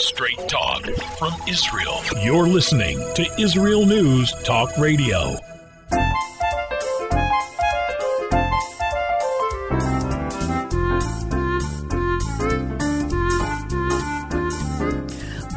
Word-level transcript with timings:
Straight 0.00 0.38
talk 0.48 0.84
from 1.18 1.34
Israel. 1.48 2.00
You're 2.22 2.46
listening 2.46 3.00
to 3.14 3.28
Israel 3.36 3.84
News 3.84 4.32
Talk 4.44 4.70
Radio. 4.78 5.36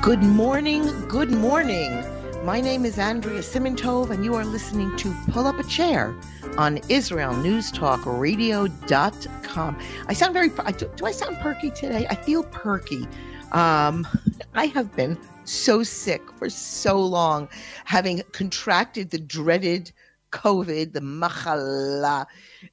Good 0.02 0.24
morning, 0.24 0.90
good 1.08 1.30
morning. 1.30 2.04
My 2.44 2.60
name 2.60 2.86
is 2.86 2.98
Andrea 2.98 3.42
Simantov, 3.42 4.10
and 4.10 4.26
you 4.26 4.34
are 4.34 4.44
listening 4.44 4.98
to 4.98 5.16
Pull 5.30 5.46
Up 5.46 5.60
a 5.60 5.64
Chair 5.64 6.16
on 6.58 6.80
IsraelNewsTalkRadio.com. 6.80 9.80
I 10.08 10.14
sound 10.14 10.34
very, 10.34 10.50
do, 10.50 10.92
do 10.96 11.06
I 11.06 11.12
sound 11.12 11.38
perky 11.38 11.70
today? 11.70 12.08
I 12.10 12.16
feel 12.16 12.42
perky. 12.46 13.08
Um, 13.52 14.08
I 14.54 14.66
have 14.68 14.96
been 14.96 15.18
so 15.46 15.84
sick 15.84 16.22
for 16.38 16.50
so 16.50 17.00
long, 17.00 17.50
having 17.86 18.22
contracted 18.32 19.10
the 19.10 19.20
dreaded 19.20 19.92
COVID, 20.32 20.94
the 20.94 21.02
machala, 21.02 22.26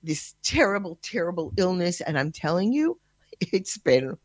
this 0.02 0.34
terrible, 0.42 0.98
terrible 1.02 1.52
illness. 1.56 2.00
And 2.00 2.18
I'm 2.18 2.30
telling 2.30 2.72
you, 2.72 2.98
it's 3.40 3.78
been 3.78 4.16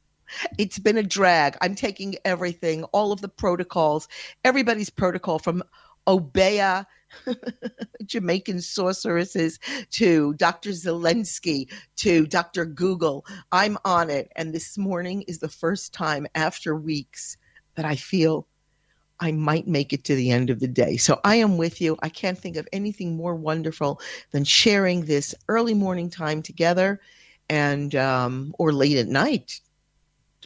it's 0.58 0.80
been 0.80 0.98
a 0.98 1.04
drag. 1.04 1.58
I'm 1.62 1.76
taking 1.76 2.16
everything, 2.26 2.84
all 2.85 3.12
of 3.12 3.22
the 3.22 3.27
protocols, 3.27 4.08
everybody's 4.44 4.90
protocol 4.90 5.38
from 5.38 5.63
Obeah, 6.08 6.88
Jamaican 8.05 8.62
sorceresses, 8.62 9.59
to 9.91 10.34
Dr. 10.35 10.71
Zelenko, 10.71 11.70
to 11.98 12.27
Dr. 12.27 12.66
Google. 12.66 13.26
I'm 13.52 13.77
on 13.85 14.09
it. 14.09 14.31
And 14.35 14.54
this 14.54 14.77
morning 14.77 15.23
is 15.23 15.40
the 15.40 15.49
first 15.49 15.94
time 15.94 16.27
after 16.35 16.76
weeks 16.76 17.38
that 17.76 17.85
I 17.85 17.95
feel 17.95 18.48
I 19.20 19.31
might 19.31 19.68
make 19.68 19.94
it 19.94 20.04
to 20.05 20.16
the 20.16 20.31
end 20.31 20.49
of 20.49 20.59
the 20.59 20.68
day. 20.68 20.98
So 20.98 21.20
I 21.23 21.35
am 21.35 21.57
with 21.57 21.79
you. 21.79 21.98
I 22.01 22.10
can't 22.10 22.38
think 22.38 22.57
of 22.57 22.68
anything 22.73 23.16
more 23.16 23.35
wonderful 23.35 24.01
than 24.32 24.43
sharing 24.43 25.05
this 25.05 25.34
early 25.48 25.73
morning 25.73 26.10
time 26.10 26.41
together 26.41 26.99
and 27.49 27.95
um, 27.95 28.54
or 28.57 28.73
late 28.73 28.98
at 28.98 29.07
night 29.07 29.62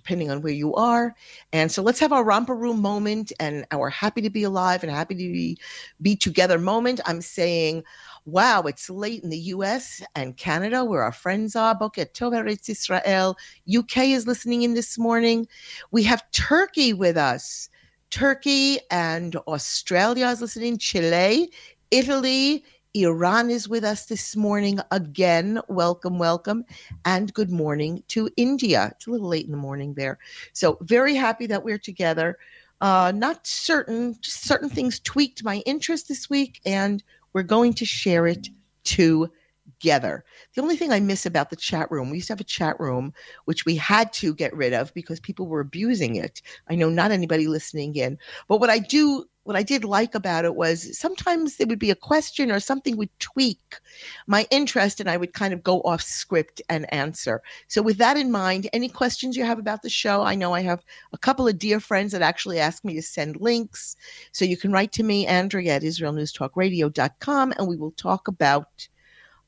depending 0.08 0.32
on 0.32 0.42
where 0.42 0.54
you 0.54 0.74
are. 0.76 1.14
And 1.52 1.70
so 1.70 1.82
let's 1.82 2.00
have 2.00 2.14
our 2.14 2.24
romper 2.24 2.56
room 2.56 2.82
moment 2.82 3.34
and 3.42 3.66
our 3.72 3.90
happy 3.90 4.22
to 4.22 4.30
be 4.30 4.44
alive 4.44 4.82
and 4.82 4.90
happy 4.90 5.16
to 5.16 5.20
be, 5.20 5.58
be 6.02 6.16
together 6.16 6.58
moment. 6.58 7.02
I'm 7.06 7.20
saying, 7.20 7.84
wow, 8.24 8.62
it's 8.62 8.90
late 8.90 9.22
in 9.22 9.30
the 9.30 9.38
US 9.38 10.02
and 10.16 10.38
Canada 10.38 10.86
where 10.86 11.04
our 11.04 11.12
friends 11.12 11.58
are. 11.58 11.76
Boker 11.76 12.06
Tov 12.06 12.70
Israel. 12.70 13.36
UK 13.78 13.98
is 13.98 14.28
listening 14.28 14.62
in 14.62 14.76
this 14.76 14.98
morning. 14.98 15.46
We 15.92 16.04
have 16.04 16.24
Turkey 16.32 16.94
with 16.94 17.18
us. 17.18 17.68
Turkey 18.10 18.80
and 18.90 19.36
Australia 19.36 20.28
is 20.28 20.40
listening. 20.40 20.78
Chile, 20.78 21.52
Italy, 21.92 22.64
Iran 22.94 23.50
is 23.50 23.68
with 23.68 23.84
us 23.84 24.06
this 24.06 24.36
morning 24.36 24.80
again. 24.92 25.60
Welcome, 25.68 26.18
welcome, 26.18 26.66
and 27.06 27.34
good 27.34 27.52
morning 27.52 28.04
to 28.10 28.30
India. 28.38 28.90
It's 28.96 29.08
a 29.08 29.12
little 29.12 29.28
late 29.28 29.46
in 29.46 29.52
the 29.52 29.58
morning 29.58 29.94
there. 29.94 30.18
So, 30.54 30.78
very 30.82 31.16
happy 31.16 31.46
that 31.48 31.64
we're 31.64 31.78
together. 31.78 32.38
Uh, 32.80 33.12
not 33.16 33.46
certain, 33.46 34.18
certain 34.22 34.70
things 34.70 35.00
tweaked 35.00 35.44
my 35.44 35.58
interest 35.66 36.08
this 36.08 36.30
week, 36.30 36.62
and 36.66 37.04
we're 37.34 37.44
going 37.44 37.74
to 37.74 37.86
share 37.86 38.26
it 38.28 38.50
together. 38.84 40.24
The 40.56 40.62
only 40.62 40.78
thing 40.78 40.92
I 40.92 41.00
miss 41.00 41.26
about 41.26 41.50
the 41.50 41.56
chat 41.56 41.92
room, 41.92 42.10
we 42.10 42.18
used 42.18 42.28
to 42.28 42.34
have 42.34 42.42
a 42.42 42.46
chat 42.46 42.80
room, 42.80 43.14
which 43.46 43.66
we 43.66 43.76
had 43.76 44.14
to 44.14 44.34
get 44.34 44.56
rid 44.56 44.74
of 44.74 44.94
because 44.94 45.20
people 45.20 45.48
were 45.48 45.60
abusing 45.60 46.16
it. 46.16 46.42
I 46.70 46.76
know 46.76 46.90
not 46.90 47.12
anybody 47.12 47.48
listening 47.48 47.96
in, 47.96 48.18
but 48.48 48.60
what 48.60 48.70
I 48.70 48.80
do 48.80 49.26
what 49.48 49.56
I 49.56 49.64
did 49.64 49.86
like 49.86 50.14
about 50.14 50.44
it 50.44 50.56
was 50.56 51.00
sometimes 51.00 51.56
there 51.56 51.68
would 51.68 51.80
be 51.80 51.90
a 51.90 51.96
question 51.96 52.52
or 52.52 52.60
something 52.60 52.98
would 52.98 53.18
tweak 53.20 53.78
my 54.28 54.46
interest 54.52 55.00
and 55.00 55.10
I 55.10 55.16
would 55.16 55.32
kind 55.32 55.54
of 55.54 55.64
go 55.64 55.80
off 55.84 56.02
script 56.02 56.62
and 56.68 56.92
answer. 56.94 57.42
So, 57.70 57.82
with 57.82 57.98
that 57.98 58.18
in 58.18 58.30
mind, 58.30 58.70
any 58.74 58.90
questions 58.90 59.38
you 59.38 59.46
have 59.46 59.58
about 59.58 59.84
the 59.84 59.90
show, 59.90 60.22
I 60.22 60.36
know 60.36 60.54
I 60.54 60.64
have 60.64 60.84
a 61.14 61.18
couple 61.18 61.48
of 61.48 61.58
dear 61.58 61.80
friends 61.80 62.12
that 62.12 62.22
actually 62.22 62.60
asked 62.60 62.84
me 62.84 62.96
to 62.96 63.02
send 63.02 63.40
links. 63.40 63.96
So, 64.34 64.44
you 64.44 64.58
can 64.58 64.74
write 64.74 64.92
to 64.94 65.04
me, 65.04 65.26
Andrea 65.26 65.76
at 65.76 65.82
IsraelNewsTalkRadio.com, 65.82 67.54
and 67.58 67.68
we 67.70 67.78
will 67.78 67.92
talk 67.92 68.28
about 68.28 68.86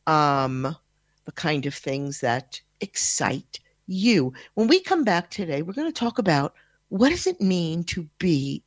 um, 0.07 0.77
the 1.25 1.33
kind 1.33 1.65
of 1.65 1.75
things 1.75 2.21
that 2.21 2.61
excite 2.79 3.59
you. 3.85 4.31
When 4.53 4.69
we 4.69 4.79
come 4.79 5.03
back 5.03 5.29
today, 5.29 5.61
we're 5.61 5.73
going 5.73 5.91
to 5.91 5.99
talk 5.99 6.19
about 6.19 6.53
what 6.87 7.09
does 7.09 7.27
it 7.27 7.41
mean 7.41 7.83
to 7.83 8.07
be 8.17 8.63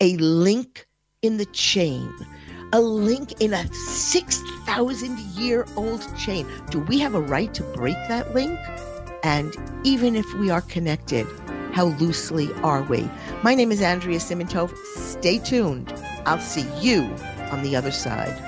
a 0.00 0.16
link 0.18 0.86
in 1.22 1.38
the 1.38 1.46
chain, 1.46 2.12
a 2.72 2.80
link 2.80 3.40
in 3.40 3.52
a 3.52 3.66
6,000 3.72 5.18
year 5.18 5.66
old 5.76 6.06
chain. 6.16 6.46
Do 6.70 6.80
we 6.80 7.00
have 7.00 7.14
a 7.14 7.20
right 7.20 7.52
to 7.54 7.62
break 7.62 7.96
that 8.08 8.34
link? 8.34 8.58
And 9.24 9.56
even 9.84 10.14
if 10.14 10.32
we 10.34 10.50
are 10.50 10.60
connected, 10.60 11.26
how 11.72 11.86
loosely 11.98 12.52
are 12.62 12.82
we? 12.82 13.08
My 13.42 13.54
name 13.54 13.72
is 13.72 13.82
Andrea 13.82 14.18
Simantov. 14.18 14.76
Stay 14.94 15.38
tuned. 15.38 15.92
I'll 16.24 16.40
see 16.40 16.66
you 16.80 17.02
on 17.50 17.62
the 17.62 17.74
other 17.74 17.90
side. 17.90 18.47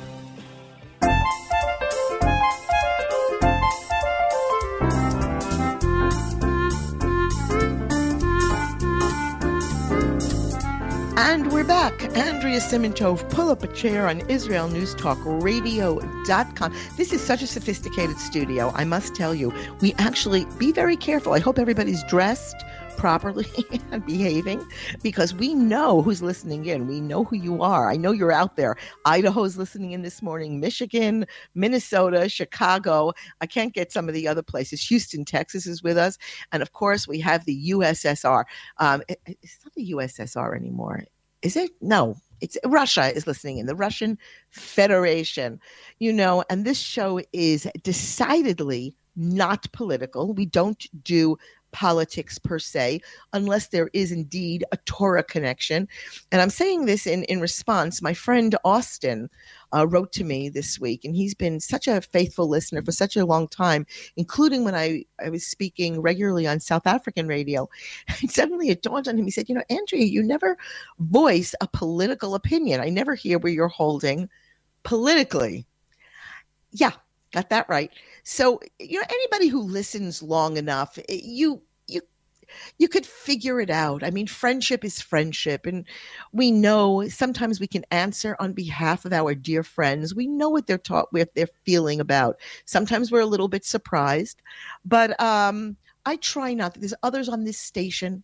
And 11.31 11.49
we're 11.49 11.63
back. 11.63 12.03
Andrea 12.17 12.59
Simantov, 12.59 13.29
pull 13.29 13.47
up 13.47 13.63
a 13.63 13.67
chair 13.67 14.09
on 14.09 14.19
IsraelNewsTalkRadio.com. 14.19 16.75
This 16.97 17.13
is 17.13 17.21
such 17.21 17.41
a 17.41 17.47
sophisticated 17.47 18.17
studio, 18.17 18.73
I 18.75 18.83
must 18.83 19.15
tell 19.15 19.33
you. 19.33 19.53
We 19.79 19.93
actually 19.93 20.43
be 20.57 20.73
very 20.73 20.97
careful. 20.97 21.31
I 21.31 21.39
hope 21.39 21.57
everybody's 21.57 22.03
dressed 22.03 22.57
properly 22.97 23.47
and 23.91 24.05
behaving 24.05 24.61
because 25.01 25.33
we 25.33 25.53
know 25.53 26.01
who's 26.01 26.21
listening 26.21 26.65
in. 26.65 26.85
We 26.85 26.99
know 26.99 27.23
who 27.23 27.37
you 27.37 27.63
are. 27.63 27.89
I 27.89 27.95
know 27.95 28.11
you're 28.11 28.33
out 28.33 28.57
there. 28.57 28.75
Idaho's 29.05 29.55
listening 29.55 29.93
in 29.93 30.01
this 30.01 30.21
morning, 30.21 30.59
Michigan, 30.59 31.25
Minnesota, 31.55 32.27
Chicago. 32.27 33.13
I 33.39 33.45
can't 33.45 33.73
get 33.73 33.93
some 33.93 34.09
of 34.09 34.13
the 34.13 34.27
other 34.27 34.43
places. 34.43 34.83
Houston, 34.83 35.23
Texas 35.23 35.65
is 35.65 35.81
with 35.81 35.97
us. 35.97 36.17
And 36.51 36.61
of 36.61 36.73
course, 36.73 37.07
we 37.07 37.21
have 37.21 37.45
the 37.45 37.71
USSR. 37.71 38.43
Um, 38.79 39.01
it, 39.07 39.21
it's 39.25 39.59
not 39.63 39.73
the 39.75 39.93
USSR 39.93 40.57
anymore. 40.57 41.05
Is 41.41 41.55
it? 41.55 41.71
No, 41.81 42.17
it's 42.41 42.57
Russia 42.65 43.15
is 43.15 43.27
listening 43.27 43.57
in 43.57 43.65
the 43.65 43.75
Russian 43.75 44.17
Federation, 44.49 45.59
you 45.99 46.13
know, 46.13 46.43
and 46.49 46.65
this 46.65 46.79
show 46.79 47.21
is 47.33 47.67
decidedly 47.83 48.95
not 49.15 49.71
political. 49.71 50.33
We 50.33 50.45
don't 50.45 50.85
do 51.03 51.37
politics 51.71 52.39
per 52.39 52.59
se, 52.59 53.01
unless 53.33 53.67
there 53.67 53.89
is 53.93 54.11
indeed 54.11 54.63
a 54.71 54.77
Torah 54.85 55.23
connection. 55.23 55.87
And 56.31 56.41
I'm 56.41 56.49
saying 56.49 56.85
this 56.85 57.07
in, 57.07 57.23
in 57.25 57.39
response. 57.41 58.01
My 58.01 58.13
friend 58.13 58.55
Austin 58.63 59.29
uh, 59.75 59.87
wrote 59.87 60.11
to 60.13 60.23
me 60.23 60.49
this 60.49 60.79
week, 60.79 61.05
and 61.05 61.15
he's 61.15 61.33
been 61.33 61.59
such 61.59 61.87
a 61.87 62.01
faithful 62.01 62.47
listener 62.47 62.81
for 62.81 62.91
such 62.91 63.15
a 63.15 63.25
long 63.25 63.47
time, 63.47 63.85
including 64.17 64.63
when 64.63 64.75
I, 64.75 65.05
I 65.23 65.29
was 65.29 65.45
speaking 65.45 66.01
regularly 66.01 66.47
on 66.47 66.59
South 66.59 66.87
African 66.87 67.27
radio. 67.27 67.67
And 68.21 68.29
suddenly 68.29 68.69
it 68.69 68.83
dawned 68.83 69.07
on 69.07 69.17
him. 69.17 69.25
He 69.25 69.31
said, 69.31 69.49
You 69.49 69.55
know, 69.55 69.63
Andrea, 69.69 70.03
you 70.03 70.21
never 70.21 70.57
voice 70.99 71.55
a 71.61 71.67
political 71.67 72.35
opinion. 72.35 72.81
I 72.81 72.89
never 72.89 73.15
hear 73.15 73.39
where 73.39 73.51
you're 73.51 73.67
holding 73.67 74.29
politically. 74.83 75.65
Yeah, 76.71 76.91
got 77.31 77.49
that 77.49 77.67
right. 77.69 77.91
So, 78.23 78.59
you 78.79 78.99
know, 78.99 79.05
anybody 79.09 79.47
who 79.47 79.61
listens 79.61 80.21
long 80.21 80.57
enough, 80.57 80.97
eh, 81.09 81.19
you 81.23 81.61
you 81.87 82.01
you 82.77 82.87
could 82.87 83.05
figure 83.05 83.59
it 83.61 83.69
out. 83.69 84.03
I 84.03 84.11
mean, 84.11 84.27
friendship 84.27 84.83
is 84.83 85.01
friendship. 85.01 85.65
And 85.65 85.85
we 86.33 86.51
know 86.51 87.07
sometimes 87.07 87.59
we 87.59 87.67
can 87.67 87.85
answer 87.91 88.35
on 88.39 88.53
behalf 88.53 89.05
of 89.05 89.13
our 89.13 89.33
dear 89.33 89.63
friends. 89.63 90.13
We 90.13 90.27
know 90.27 90.49
what 90.49 90.67
they're 90.67 90.77
taught, 90.77 91.07
what 91.11 91.33
they're 91.35 91.47
feeling 91.63 91.99
about. 91.99 92.39
Sometimes 92.65 93.11
we're 93.11 93.21
a 93.21 93.25
little 93.25 93.47
bit 93.47 93.65
surprised. 93.65 94.41
But 94.85 95.19
um, 95.21 95.77
I 96.05 96.17
try 96.17 96.53
not. 96.53 96.73
There's 96.73 96.93
others 97.03 97.29
on 97.29 97.43
this 97.43 97.59
station 97.59 98.23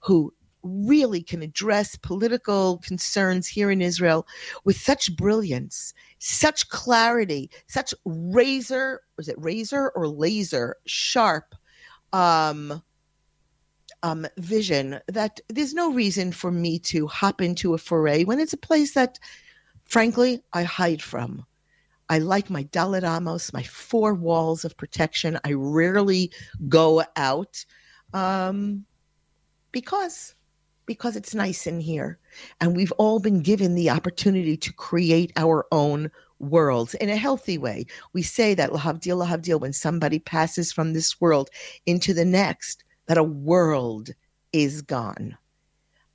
who 0.00 0.32
really 0.64 1.22
can 1.22 1.42
address 1.42 1.96
political 1.96 2.78
concerns 2.78 3.46
here 3.46 3.70
in 3.70 3.82
Israel 3.82 4.26
with 4.64 4.76
such 4.76 5.14
brilliance, 5.14 5.94
such 6.18 6.68
clarity, 6.70 7.50
such 7.68 7.94
razor, 8.04 9.02
was 9.16 9.28
it 9.28 9.36
razor 9.38 9.90
or 9.94 10.08
laser 10.08 10.76
sharp 10.86 11.54
um, 12.12 12.82
um, 14.02 14.26
vision 14.38 15.00
that 15.08 15.40
there's 15.48 15.74
no 15.74 15.92
reason 15.92 16.32
for 16.32 16.50
me 16.50 16.78
to 16.78 17.06
hop 17.06 17.40
into 17.40 17.74
a 17.74 17.78
foray 17.78 18.24
when 18.24 18.40
it's 18.40 18.52
a 18.52 18.58
place 18.58 18.94
that, 18.94 19.18
frankly, 19.84 20.42
I 20.52 20.62
hide 20.62 21.02
from. 21.02 21.44
I 22.08 22.18
like 22.18 22.50
my 22.50 22.64
Dalet 22.64 23.02
Amos, 23.02 23.52
my 23.52 23.62
four 23.62 24.14
walls 24.14 24.64
of 24.64 24.76
protection. 24.76 25.38
I 25.42 25.52
rarely 25.52 26.32
go 26.68 27.02
out 27.16 27.64
um, 28.12 28.84
because 29.72 30.34
because 30.86 31.16
it's 31.16 31.34
nice 31.34 31.66
in 31.66 31.80
here. 31.80 32.18
And 32.60 32.76
we've 32.76 32.92
all 32.92 33.20
been 33.20 33.40
given 33.40 33.74
the 33.74 33.90
opportunity 33.90 34.56
to 34.56 34.72
create 34.72 35.32
our 35.36 35.66
own 35.72 36.10
worlds 36.38 36.94
in 36.94 37.08
a 37.08 37.16
healthy 37.16 37.58
way. 37.58 37.86
We 38.12 38.22
say 38.22 38.54
that 38.54 38.70
lahavdil 38.70 39.24
lahavdil 39.24 39.60
when 39.60 39.72
somebody 39.72 40.18
passes 40.18 40.72
from 40.72 40.92
this 40.92 41.20
world 41.20 41.50
into 41.86 42.12
the 42.12 42.24
next, 42.24 42.84
that 43.06 43.18
a 43.18 43.22
world 43.22 44.10
is 44.52 44.82
gone. 44.82 45.36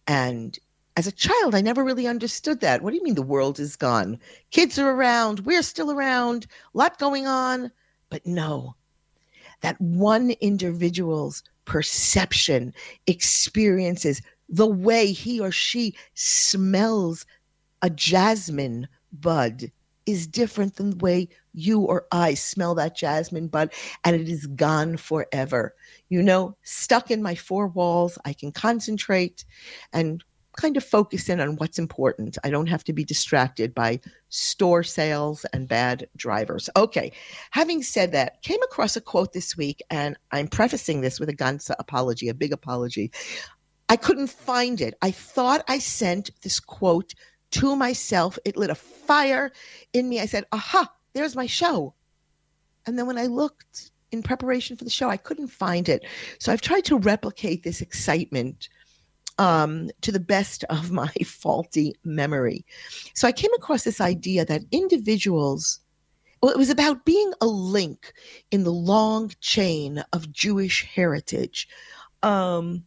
And 0.07 0.57
as 0.97 1.07
a 1.07 1.11
child, 1.11 1.55
I 1.55 1.61
never 1.61 1.83
really 1.83 2.07
understood 2.07 2.59
that. 2.61 2.81
What 2.81 2.91
do 2.91 2.97
you 2.97 3.03
mean 3.03 3.15
the 3.15 3.21
world 3.21 3.59
is 3.59 3.75
gone? 3.75 4.19
Kids 4.51 4.77
are 4.77 4.89
around, 4.89 5.41
we're 5.41 5.61
still 5.61 5.91
around, 5.91 6.45
a 6.73 6.77
lot 6.77 6.97
going 6.99 7.25
on. 7.27 7.71
But 8.09 8.25
no, 8.25 8.75
that 9.61 9.79
one 9.79 10.31
individual's 10.41 11.43
perception, 11.65 12.73
experiences, 13.07 14.21
the 14.49 14.67
way 14.67 15.11
he 15.11 15.39
or 15.39 15.51
she 15.51 15.95
smells 16.15 17.25
a 17.81 17.89
jasmine 17.89 18.87
bud 19.11 19.71
is 20.05 20.27
different 20.27 20.75
than 20.75 20.91
the 20.91 20.97
way 20.97 21.29
you 21.53 21.81
or 21.81 22.07
I 22.11 22.33
smell 22.33 22.73
that 22.75 22.95
jasmine 22.95 23.47
bud, 23.47 23.71
and 24.03 24.15
it 24.15 24.27
is 24.27 24.47
gone 24.47 24.97
forever. 24.97 25.75
You 26.09 26.23
know, 26.23 26.55
stuck 26.63 27.11
in 27.11 27.21
my 27.21 27.35
four 27.35 27.67
walls, 27.67 28.17
I 28.25 28.33
can 28.33 28.51
concentrate 28.51 29.45
and 29.93 30.23
kind 30.57 30.75
of 30.77 30.83
focus 30.83 31.29
in 31.29 31.39
on 31.39 31.55
what's 31.55 31.79
important. 31.79 32.37
I 32.43 32.49
don't 32.49 32.67
have 32.67 32.83
to 32.85 32.93
be 32.93 33.05
distracted 33.05 33.73
by 33.73 33.99
store 34.29 34.83
sales 34.83 35.45
and 35.53 35.67
bad 35.67 36.07
drivers. 36.17 36.69
Okay, 36.75 37.11
having 37.51 37.83
said 37.83 38.11
that, 38.11 38.41
came 38.41 38.61
across 38.63 38.95
a 38.97 39.01
quote 39.01 39.31
this 39.31 39.55
week, 39.55 39.81
and 39.89 40.17
I'm 40.31 40.47
prefacing 40.47 41.01
this 41.01 41.19
with 41.19 41.29
a 41.29 41.35
Gansa 41.35 41.75
apology, 41.79 42.29
a 42.29 42.33
big 42.33 42.51
apology. 42.51 43.11
I 43.89 43.97
couldn't 43.97 44.27
find 44.27 44.79
it. 44.79 44.93
I 45.01 45.09
thought 45.11 45.65
I 45.67 45.79
sent 45.79 46.29
this 46.41 46.59
quote 46.59 47.15
to 47.51 47.75
myself. 47.75 48.37
It 48.45 48.55
lit 48.55 48.69
a 48.69 48.75
fire 48.75 49.51
in 49.91 50.07
me. 50.07 50.19
I 50.19 50.27
said, 50.27 50.45
aha, 50.51 50.91
there's 51.13 51.35
my 51.35 51.47
show. 51.47 51.95
And 52.85 52.97
then 52.97 53.07
when 53.07 53.17
I 53.17 53.25
looked 53.25 53.91
in 54.11 54.21
preparation 54.21 54.77
for 54.77 54.83
the 54.83 54.89
show, 54.89 55.09
I 55.09 55.17
couldn't 55.17 55.47
find 55.47 55.89
it. 55.89 56.05
So 56.39 56.53
I've 56.53 56.61
tried 56.61 56.85
to 56.85 56.97
replicate 56.97 57.63
this 57.63 57.81
excitement 57.81 58.69
um, 59.39 59.89
to 60.01 60.11
the 60.11 60.19
best 60.19 60.63
of 60.65 60.91
my 61.01 61.11
faulty 61.25 61.95
memory. 62.03 62.65
So 63.15 63.27
I 63.27 63.31
came 63.31 63.53
across 63.53 63.83
this 63.83 64.01
idea 64.01 64.45
that 64.45 64.61
individuals, 64.71 65.79
well, 66.41 66.51
it 66.51 66.57
was 66.57 66.69
about 66.69 67.05
being 67.05 67.33
a 67.41 67.47
link 67.47 68.13
in 68.51 68.63
the 68.63 68.71
long 68.71 69.31
chain 69.41 70.03
of 70.13 70.31
Jewish 70.31 70.85
heritage. 70.85 71.67
Um, 72.21 72.83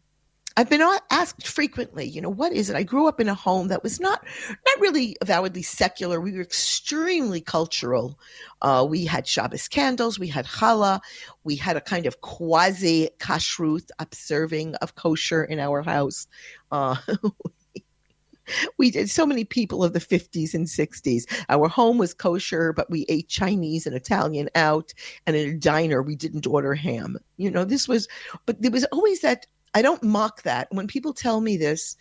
I've 0.57 0.69
been 0.69 0.83
asked 1.11 1.47
frequently, 1.47 2.07
you 2.07 2.21
know, 2.21 2.29
what 2.29 2.53
is 2.53 2.69
it? 2.69 2.77
I 2.77 2.83
grew 2.83 3.09
up 3.09 3.21
in 3.21 3.29
a 3.29 3.35
home 3.35 3.69
that 3.69 3.83
was 3.83 4.01
not 4.01 4.25
not 4.51 4.81
really 4.81 5.17
avowedly 5.21 5.63
secular. 5.63 6.21
We 6.21 6.33
were 6.33 6.43
extremely 6.43 7.41
cultural. 7.41 8.19
Uh, 8.61 8.87
we 8.89 9.05
had 9.05 9.27
Shabbos 9.27 9.69
candles, 9.69 10.19
we 10.19 10.29
had 10.29 10.47
challah, 10.47 11.01
we 11.45 11.57
had 11.57 11.77
a 11.77 11.81
kind 11.81 12.07
of 12.07 12.21
quasi 12.21 13.09
kashrut 13.19 13.89
observing 13.99 14.75
of 14.77 14.95
kosher 14.95 15.45
in 15.45 15.59
our 15.59 15.83
house. 15.83 16.27
Uh, 16.71 16.97
we 18.79 18.91
did 18.91 19.09
so 19.09 19.25
many 19.25 19.45
people 19.45 19.83
of 19.83 19.93
the 19.93 20.01
50s 20.01 20.55
and 20.55 20.67
60s. 20.67 21.25
Our 21.49 21.69
home 21.69 21.99
was 21.99 22.15
kosher, 22.15 22.73
but 22.73 22.91
we 22.91 23.07
ate 23.09 23.29
Chinese 23.29 23.87
and 23.87 23.97
Italian 23.97 24.49
out. 24.55 24.93
And 25.27 25.37
in 25.37 25.51
a 25.51 25.59
diner, 25.59 26.03
we 26.03 26.17
didn't 26.17 26.47
order 26.47 26.75
ham. 26.75 27.19
You 27.37 27.51
know, 27.51 27.65
this 27.65 27.89
was, 27.89 28.09
but 28.47 28.61
there 28.61 28.71
was 28.71 28.85
always 28.87 29.21
that 29.21 29.47
I 29.75 29.83
don't 29.83 30.03
mock 30.03 30.43
that. 30.43 30.69
When 30.71 30.87
people 30.87 31.13
tell 31.13 31.41
me 31.41 31.57
this, 31.57 31.97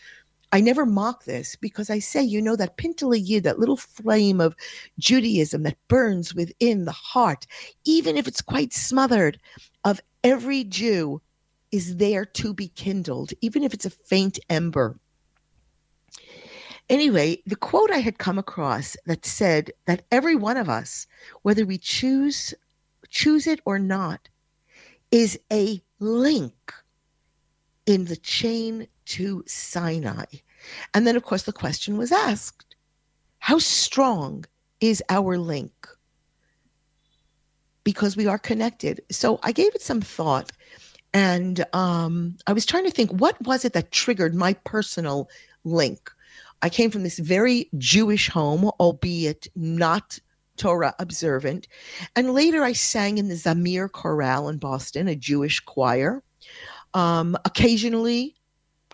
I 0.51 0.59
never 0.59 0.85
mock 0.85 1.23
this 1.23 1.55
because 1.55 1.89
I 1.89 1.99
say, 1.99 2.21
you 2.21 2.41
know, 2.41 2.57
that 2.57 2.77
pintele 2.77 3.17
yid, 3.17 3.45
that 3.45 3.59
little 3.59 3.77
flame 3.77 4.41
of 4.41 4.55
Judaism 4.99 5.63
that 5.63 5.77
burns 5.87 6.35
within 6.35 6.83
the 6.83 6.91
heart, 6.91 7.47
even 7.85 8.17
if 8.17 8.27
it's 8.27 8.41
quite 8.41 8.73
smothered, 8.73 9.39
of 9.85 10.01
every 10.23 10.65
Jew 10.65 11.21
is 11.71 11.95
there 11.95 12.25
to 12.25 12.53
be 12.53 12.67
kindled, 12.67 13.31
even 13.39 13.63
if 13.63 13.73
it's 13.73 13.85
a 13.85 13.89
faint 13.89 14.39
ember. 14.49 14.99
Anyway, 16.89 17.41
the 17.45 17.55
quote 17.55 17.89
I 17.89 17.99
had 17.99 18.17
come 18.17 18.37
across 18.37 18.97
that 19.05 19.25
said 19.25 19.71
that 19.85 20.05
every 20.11 20.35
one 20.35 20.57
of 20.57 20.67
us, 20.67 21.07
whether 21.43 21.65
we 21.65 21.77
choose 21.77 22.53
choose 23.09 23.47
it 23.47 23.59
or 23.65 23.79
not, 23.79 24.27
is 25.11 25.39
a 25.51 25.81
link 25.99 26.73
in 27.85 28.05
the 28.05 28.17
chain 28.17 28.87
to 29.05 29.43
Sinai. 29.47 30.25
And 30.93 31.07
then, 31.07 31.15
of 31.15 31.23
course, 31.23 31.43
the 31.43 31.53
question 31.53 31.97
was 31.97 32.11
asked 32.11 32.75
how 33.39 33.57
strong 33.57 34.45
is 34.79 35.03
our 35.09 35.37
link? 35.37 35.87
Because 37.83 38.15
we 38.15 38.27
are 38.27 38.37
connected. 38.37 39.01
So 39.09 39.39
I 39.41 39.51
gave 39.51 39.73
it 39.73 39.81
some 39.81 40.01
thought 40.01 40.51
and 41.13 41.65
um, 41.73 42.37
I 42.47 42.53
was 42.53 42.65
trying 42.65 42.85
to 42.85 42.91
think 42.91 43.11
what 43.11 43.41
was 43.45 43.65
it 43.65 43.73
that 43.73 43.91
triggered 43.91 44.35
my 44.35 44.53
personal 44.53 45.29
link? 45.63 46.11
I 46.61 46.69
came 46.69 46.91
from 46.91 47.03
this 47.03 47.19
very 47.19 47.69
Jewish 47.77 48.29
home, 48.29 48.65
albeit 48.79 49.47
not 49.55 50.19
Torah 50.57 50.95
observant. 50.99 51.67
And 52.15 52.33
later 52.33 52.63
I 52.63 52.73
sang 52.73 53.17
in 53.17 53.27
the 53.27 53.35
Zamir 53.35 53.91
Chorale 53.91 54.47
in 54.47 54.57
Boston, 54.57 55.07
a 55.07 55.15
Jewish 55.15 55.59
choir. 55.59 56.21
Um, 56.93 57.37
occasionally, 57.45 58.35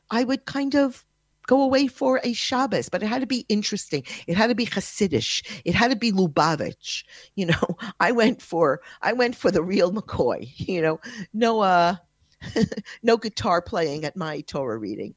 I 0.09 0.23
would 0.23 0.45
kind 0.45 0.75
of 0.75 1.03
go 1.47 1.63
away 1.63 1.87
for 1.87 2.19
a 2.23 2.33
Shabbos, 2.33 2.89
but 2.89 3.01
it 3.01 3.07
had 3.07 3.21
to 3.21 3.27
be 3.27 3.45
interesting. 3.49 4.03
It 4.27 4.37
had 4.37 4.47
to 4.47 4.55
be 4.55 4.65
Hasidish. 4.65 5.61
It 5.65 5.73
had 5.73 5.89
to 5.91 5.95
be 5.95 6.11
Lubavitch. 6.11 7.03
You 7.35 7.47
know, 7.47 7.77
I 7.99 8.11
went 8.11 8.41
for 8.41 8.81
I 9.01 9.13
went 9.13 9.35
for 9.35 9.49
the 9.49 9.63
real 9.63 9.91
McCoy. 9.91 10.51
You 10.57 10.81
know, 10.81 10.99
no 11.33 11.61
uh, 11.61 11.95
no 13.03 13.17
guitar 13.17 13.61
playing 13.61 14.05
at 14.05 14.15
my 14.15 14.41
Torah 14.41 14.77
reading. 14.77 15.15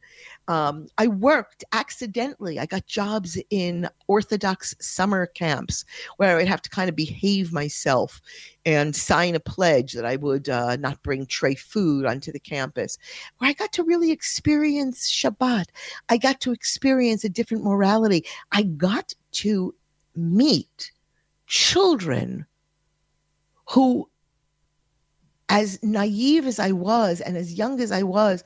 Um, 0.51 0.89
I 0.99 1.07
worked 1.07 1.63
accidentally. 1.71 2.59
I 2.59 2.67
got 2.67 2.85
jobs 2.85 3.39
in 3.51 3.89
Orthodox 4.09 4.75
summer 4.81 5.27
camps 5.27 5.85
where 6.17 6.35
I 6.35 6.35
would 6.35 6.49
have 6.49 6.63
to 6.63 6.71
kind 6.71 6.89
of 6.89 6.97
behave 6.97 7.53
myself 7.53 8.21
and 8.67 8.97
sign 8.97 9.37
a 9.37 9.41
pledge 9.41 9.93
that 9.93 10.05
I 10.05 10.17
would 10.17 10.49
uh, 10.49 10.75
not 10.75 11.05
bring 11.05 11.27
tray 11.27 11.55
food 11.55 12.05
onto 12.05 12.33
the 12.33 12.41
campus. 12.41 12.99
Where 13.39 13.49
I 13.49 13.53
got 13.53 13.73
to 13.75 13.85
really 13.85 14.11
experience 14.11 15.09
Shabbat. 15.09 15.67
I 16.09 16.17
got 16.17 16.41
to 16.41 16.51
experience 16.51 17.23
a 17.23 17.29
different 17.29 17.63
morality. 17.63 18.27
I 18.51 18.65
got 18.65 19.15
to 19.33 19.73
meet 20.17 20.91
children 21.47 22.45
who 23.69 24.10
as 25.51 25.83
naive 25.83 26.47
as 26.47 26.59
I 26.61 26.71
was 26.73 27.21
and 27.21 27.37
as 27.37 27.55
young 27.55 27.81
as 27.81 27.93
I 27.93 28.05
was, 28.05 28.45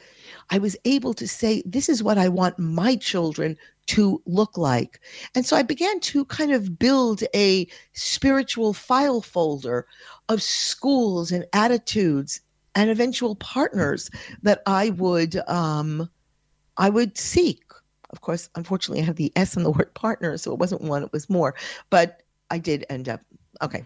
I 0.51 0.59
was 0.59 0.77
able 0.87 1.15
to 1.15 1.29
say, 1.29 1.63
This 1.67 1.89
is 1.89 2.03
what 2.03 2.19
I 2.19 2.29
want 2.29 2.59
my 2.59 2.97
children 2.97 3.57
to 3.89 4.23
look 4.27 4.57
like. 4.57 5.01
And 5.35 5.45
so 5.45 5.57
I 5.57 5.63
began 5.63 6.01
to 6.01 6.25
kind 6.25 6.53
of 6.53 6.79
build 6.79 7.23
a 7.35 7.69
spiritual 7.93 8.73
file 8.73 9.21
folder 9.21 9.87
of 10.31 10.43
schools 10.43 11.31
and 11.31 11.45
attitudes 11.53 12.41
and 12.75 12.91
eventual 12.91 13.37
partners 13.37 14.11
that 14.43 14.63
I 14.67 14.91
would 14.91 15.37
um, 15.49 16.09
I 16.79 16.89
would 16.89 17.19
seek. 17.19 17.63
Of 18.11 18.23
course, 18.23 18.49
unfortunately, 18.55 19.03
I 19.03 19.07
have 19.07 19.17
the 19.17 19.33
S 19.37 19.57
in 19.57 19.63
the 19.63 19.71
word 19.71 19.93
partner, 19.95 20.39
so 20.39 20.53
it 20.53 20.59
wasn't 20.59 20.83
one; 20.83 21.03
it 21.03 21.13
was 21.13 21.29
more. 21.29 21.55
But 21.91 22.23
I 22.51 22.59
did 22.59 22.87
end 22.89 23.09
up 23.09 23.21
Okay. 23.63 23.85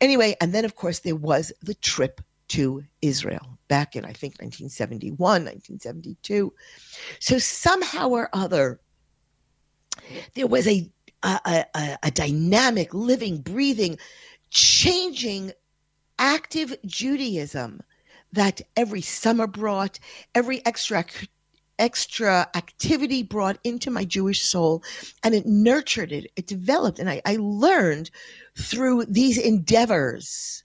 Anyway, 0.00 0.36
and 0.40 0.54
then 0.54 0.64
of 0.64 0.76
course 0.76 1.00
there 1.00 1.16
was 1.16 1.52
the 1.62 1.74
trip 1.74 2.20
to 2.48 2.82
Israel 3.00 3.58
back 3.68 3.94
in, 3.94 4.04
I 4.04 4.12
think, 4.12 4.34
1971, 4.40 5.18
1972. 5.18 6.52
So 7.20 7.38
somehow 7.38 8.08
or 8.08 8.28
other, 8.32 8.80
there 10.34 10.48
was 10.48 10.66
a, 10.66 10.90
a, 11.22 11.64
a, 11.74 11.98
a 12.02 12.10
dynamic, 12.10 12.92
living, 12.92 13.38
breathing, 13.38 13.98
changing, 14.50 15.52
active 16.18 16.74
Judaism 16.84 17.80
that 18.32 18.60
every 18.76 19.00
summer 19.00 19.46
brought, 19.46 19.98
every 20.34 20.64
extra 20.66 21.04
extra 21.80 22.46
activity 22.54 23.22
brought 23.24 23.58
into 23.64 23.90
my 23.90 24.04
Jewish 24.04 24.42
soul 24.42 24.84
and 25.24 25.34
it 25.34 25.46
nurtured 25.46 26.12
it, 26.12 26.30
it 26.36 26.46
developed. 26.46 27.00
And 27.00 27.10
I, 27.10 27.22
I 27.24 27.38
learned 27.40 28.10
through 28.56 29.06
these 29.06 29.38
endeavors, 29.38 30.62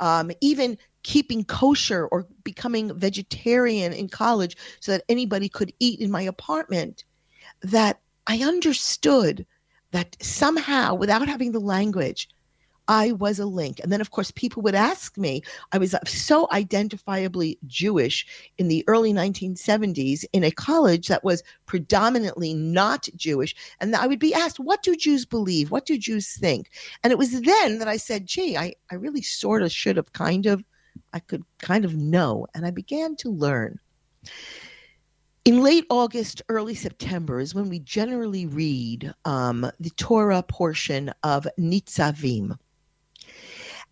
um, 0.00 0.32
even 0.40 0.78
keeping 1.02 1.44
kosher 1.44 2.06
or 2.06 2.26
becoming 2.42 2.98
vegetarian 2.98 3.92
in 3.92 4.08
college 4.08 4.56
so 4.80 4.92
that 4.92 5.04
anybody 5.08 5.48
could 5.48 5.72
eat 5.78 6.00
in 6.00 6.10
my 6.10 6.22
apartment, 6.22 7.04
that 7.62 8.00
I 8.26 8.38
understood 8.38 9.46
that 9.92 10.16
somehow, 10.20 10.94
without 10.94 11.28
having 11.28 11.52
the 11.52 11.60
language, 11.60 12.28
I 12.88 13.12
was 13.12 13.38
a 13.38 13.46
link. 13.46 13.80
And 13.80 13.90
then, 13.90 14.00
of 14.00 14.10
course, 14.10 14.30
people 14.30 14.62
would 14.62 14.74
ask 14.74 15.16
me, 15.18 15.42
I 15.72 15.78
was 15.78 15.94
so 16.06 16.46
identifiably 16.52 17.58
Jewish 17.66 18.26
in 18.58 18.68
the 18.68 18.84
early 18.86 19.12
1970s 19.12 20.24
in 20.32 20.44
a 20.44 20.50
college 20.50 21.08
that 21.08 21.24
was 21.24 21.42
predominantly 21.66 22.54
not 22.54 23.08
Jewish. 23.16 23.54
And 23.80 23.94
I 23.96 24.06
would 24.06 24.20
be 24.20 24.34
asked, 24.34 24.60
What 24.60 24.82
do 24.82 24.94
Jews 24.94 25.24
believe? 25.24 25.70
What 25.70 25.86
do 25.86 25.98
Jews 25.98 26.36
think? 26.36 26.70
And 27.02 27.12
it 27.12 27.18
was 27.18 27.40
then 27.40 27.78
that 27.78 27.88
I 27.88 27.96
said, 27.96 28.26
Gee, 28.26 28.56
I, 28.56 28.74
I 28.90 28.94
really 28.94 29.22
sort 29.22 29.62
of 29.62 29.72
should 29.72 29.96
have 29.96 30.12
kind 30.12 30.46
of, 30.46 30.62
I 31.12 31.20
could 31.20 31.42
kind 31.58 31.84
of 31.84 31.96
know. 31.96 32.46
And 32.54 32.64
I 32.64 32.70
began 32.70 33.16
to 33.16 33.30
learn. 33.30 33.80
In 35.44 35.62
late 35.62 35.86
August, 35.90 36.42
early 36.48 36.74
September 36.74 37.38
is 37.38 37.54
when 37.54 37.68
we 37.68 37.78
generally 37.78 38.46
read 38.46 39.14
um, 39.24 39.70
the 39.78 39.90
Torah 39.90 40.42
portion 40.42 41.12
of 41.22 41.46
Nitzavim. 41.56 42.58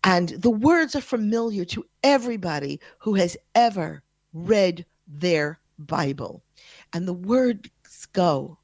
And 0.05 0.29
the 0.29 0.51
words 0.51 0.95
are 0.95 1.01
familiar 1.01 1.65
to 1.67 1.85
everybody 2.03 2.79
who 2.99 3.15
has 3.15 3.37
ever 3.55 4.03
read 4.33 4.85
their 5.07 5.59
Bible. 5.79 6.43
And 6.93 7.07
the 7.07 7.13
words 7.13 7.69
go 8.13 8.59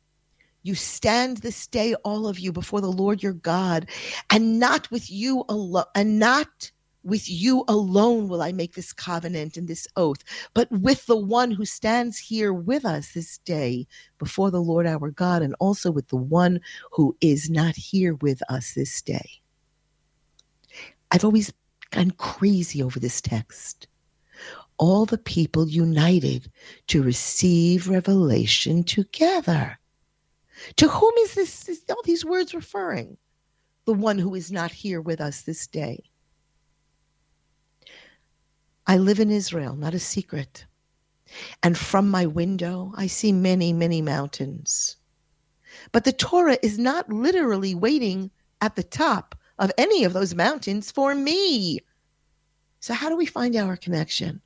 You 0.64 0.76
stand 0.76 1.38
this 1.40 1.68
day, 1.68 1.96
all 2.06 2.28
of 2.28 2.40
you, 2.40 2.52
before 2.54 2.82
the 2.82 2.92
Lord 2.92 3.24
your 3.24 3.34
God, 3.34 3.90
and 4.32 4.60
not 4.60 4.92
with 4.92 5.12
you 5.12 5.46
alone, 5.50 5.86
and 5.96 6.20
not 6.20 6.72
with 7.04 7.30
you 7.30 7.66
alone 7.70 8.30
will 8.30 8.44
I 8.44 8.52
make 8.54 8.76
this 8.76 8.94
covenant 8.94 9.58
and 9.58 9.68
this 9.68 9.88
oath, 9.98 10.24
but 10.54 10.72
with 10.72 11.08
the 11.08 11.18
one 11.18 11.52
who 11.52 11.66
stands 11.66 12.20
here 12.20 12.54
with 12.54 12.86
us 12.86 13.14
this 13.14 13.40
day 13.40 13.88
before 14.20 14.52
the 14.52 14.62
Lord 14.62 14.88
our 14.88 15.12
God, 15.12 15.42
and 15.44 15.56
also 15.60 15.92
with 15.92 16.10
the 16.10 16.18
one 16.18 16.62
who 16.92 17.18
is 17.22 17.50
not 17.50 17.76
here 17.76 18.16
with 18.16 18.42
us 18.50 18.74
this 18.76 19.02
day. 19.02 19.42
I've 21.12 21.26
always 21.26 21.52
gone 21.92 22.12
crazy 22.12 22.82
over 22.82 23.00
this 23.00 23.22
text. 23.22 23.88
All 24.78 25.06
the 25.06 25.18
people 25.18 25.68
united 25.68 26.50
to 26.88 27.04
receive 27.04 27.90
revelation 27.90 28.84
together. 28.84 29.78
To 30.78 30.88
whom 30.88 31.14
is 31.20 31.36
this, 31.36 31.68
is 31.68 31.84
all 31.90 32.02
these 32.04 32.26
words 32.26 32.54
referring? 32.54 33.18
The 33.86 33.94
one 33.94 34.18
who 34.18 34.36
is 34.36 34.52
not 34.52 34.72
here 34.72 35.02
with 35.02 35.20
us 35.20 35.42
this 35.42 35.68
day. 35.68 36.04
I 38.88 38.98
live 38.98 39.20
in 39.20 39.30
Israel, 39.32 39.76
not 39.76 39.94
a 39.94 40.00
secret. 40.00 40.66
And 41.62 41.78
from 41.78 42.10
my 42.10 42.26
window, 42.26 42.94
I 42.96 43.08
see 43.08 43.32
many, 43.32 43.74
many 43.74 44.02
mountains. 44.02 44.98
But 45.92 46.04
the 46.04 46.14
Torah 46.14 46.58
is 46.62 46.78
not 46.78 47.12
literally 47.12 47.76
waiting 47.76 48.32
at 48.62 48.76
the 48.76 48.84
top 48.84 49.36
of 49.62 49.72
any 49.78 50.04
of 50.04 50.12
those 50.12 50.34
mountains 50.34 50.92
for 50.92 51.14
me. 51.14 51.80
So, 52.80 52.96
how 52.96 53.10
do 53.10 53.16
we 53.16 53.28
find 53.28 53.56
our 53.56 53.78
connection? 53.78 54.42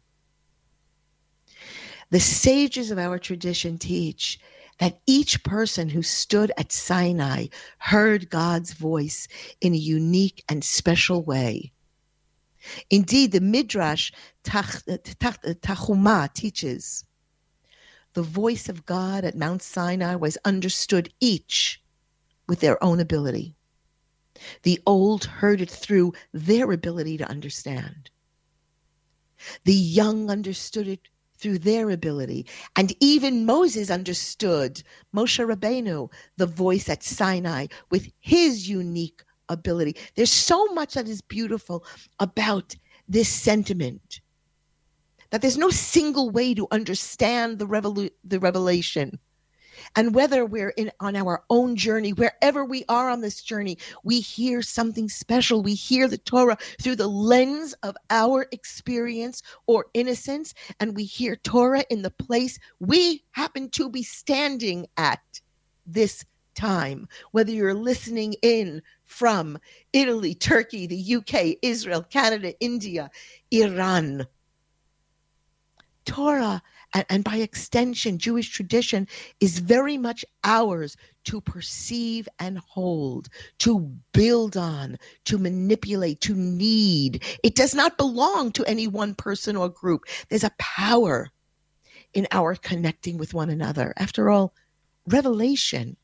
The 2.10 2.20
sages 2.20 2.92
of 2.92 3.00
our 3.00 3.18
tradition 3.18 3.78
teach 3.78 4.38
that 4.80 5.00
each 5.08 5.42
person 5.44 5.88
who 5.88 6.04
stood 6.04 6.52
at 6.58 6.74
Sinai 6.74 7.48
heard 7.78 8.30
God's 8.30 8.74
voice 8.74 9.30
in 9.62 9.74
a 9.74 9.78
unique 9.78 10.44
and 10.50 10.62
special 10.64 11.24
way. 11.24 11.72
Indeed, 12.90 13.32
the 13.32 13.40
Midrash 13.40 14.12
Tanchuma 14.44 15.14
teaches 16.34 17.06
the 18.14 18.22
voice 18.22 18.68
of 18.68 18.86
God 18.86 19.24
at 19.24 19.38
Mount 19.38 19.62
Sinai 19.62 20.16
was 20.16 20.38
understood 20.44 21.14
each 21.22 21.82
with 22.48 22.60
their 22.60 22.84
own 22.84 23.00
ability. 23.00 23.55
The 24.64 24.82
old 24.86 25.26
heard 25.26 25.62
it 25.62 25.70
through 25.70 26.14
their 26.34 26.72
ability 26.72 27.18
to 27.18 27.30
understand. 27.30 28.10
The 29.64 29.74
young 29.74 30.30
understood 30.30 30.88
it 30.88 31.08
through 31.38 31.60
their 31.60 31.90
ability. 31.90 32.46
And 32.76 32.96
even 33.00 33.46
Moses 33.46 33.90
understood, 33.90 34.82
Moshe 35.14 35.46
Rabbeinu, 35.46 36.12
the 36.38 36.46
voice 36.46 36.90
at 36.90 37.04
Sinai 37.04 37.68
with 37.92 38.12
his 38.20 38.68
unique 38.70 39.24
ability. 39.50 39.96
There's 40.16 40.32
so 40.32 40.66
much 40.68 40.94
that 40.94 41.08
is 41.08 41.22
beautiful 41.22 41.86
about 42.20 42.76
this 43.08 43.30
sentiment 43.30 44.22
that 45.30 45.42
there's 45.42 45.58
no 45.58 45.70
single 45.70 46.30
way 46.30 46.54
to 46.54 46.68
understand 46.72 47.60
the, 47.60 47.68
revolu- 47.68 48.12
the 48.24 48.40
revelation 48.40 49.20
and 49.96 50.14
whether 50.14 50.46
we're 50.46 50.70
in 50.70 50.92
on 51.00 51.16
our 51.16 51.44
own 51.50 51.76
journey 51.76 52.12
wherever 52.14 52.66
we 52.66 52.84
are 52.90 53.10
on 53.10 53.22
this 53.22 53.42
journey 53.42 53.78
we 54.04 54.20
hear 54.20 54.62
something 54.62 55.10
special 55.10 55.62
we 55.62 55.74
hear 55.74 56.08
the 56.08 56.18
torah 56.20 56.58
through 56.82 56.96
the 56.96 57.08
lens 57.08 57.74
of 57.84 57.96
our 58.10 58.48
experience 58.52 59.42
or 59.68 59.86
innocence 59.94 60.54
and 60.80 60.96
we 60.96 61.04
hear 61.04 61.36
torah 61.38 61.84
in 61.90 62.02
the 62.02 62.12
place 62.12 62.60
we 62.80 63.24
happen 63.32 63.70
to 63.70 63.90
be 63.90 64.04
standing 64.04 64.86
at 64.98 65.22
this 65.86 66.26
time 66.56 67.08
whether 67.32 67.52
you're 67.52 67.74
listening 67.74 68.34
in 68.42 68.82
from 69.06 69.58
Italy, 69.94 70.34
Turkey, 70.34 70.88
the 70.88 71.16
UK, 71.16 71.58
Israel, 71.62 72.04
Canada, 72.04 72.60
India, 72.60 73.10
Iran. 73.52 74.26
Torah 76.06 76.62
and, 76.96 77.06
and 77.10 77.24
by 77.26 77.36
extension, 77.36 78.18
Jewish 78.18 78.50
tradition 78.50 79.08
is 79.42 79.60
very 79.60 79.98
much 79.98 80.24
ours 80.46 80.96
to 81.26 81.42
perceive 81.42 82.28
and 82.40 82.58
hold, 82.58 83.28
to 83.60 83.80
build 84.14 84.56
on, 84.56 84.98
to 85.26 85.38
manipulate, 85.38 86.22
to 86.22 86.34
need. 86.34 87.22
It 87.44 87.56
does 87.56 87.76
not 87.76 87.98
belong 87.98 88.54
to 88.54 88.66
any 88.66 88.88
one 88.88 89.14
person 89.14 89.58
or 89.58 89.68
group. 89.68 90.06
There's 90.30 90.46
a 90.46 90.56
power 90.58 91.30
in 92.14 92.28
our 92.32 92.56
connecting 92.56 93.18
with 93.18 93.34
one 93.34 93.50
another. 93.50 93.94
After 93.98 94.30
all, 94.30 94.54
revelation 95.06 95.98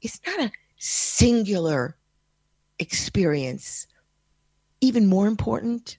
is 0.00 0.18
not 0.26 0.40
a 0.40 0.52
singular 0.78 1.96
experience. 2.78 3.86
Even 4.80 5.06
more 5.06 5.26
important, 5.26 5.98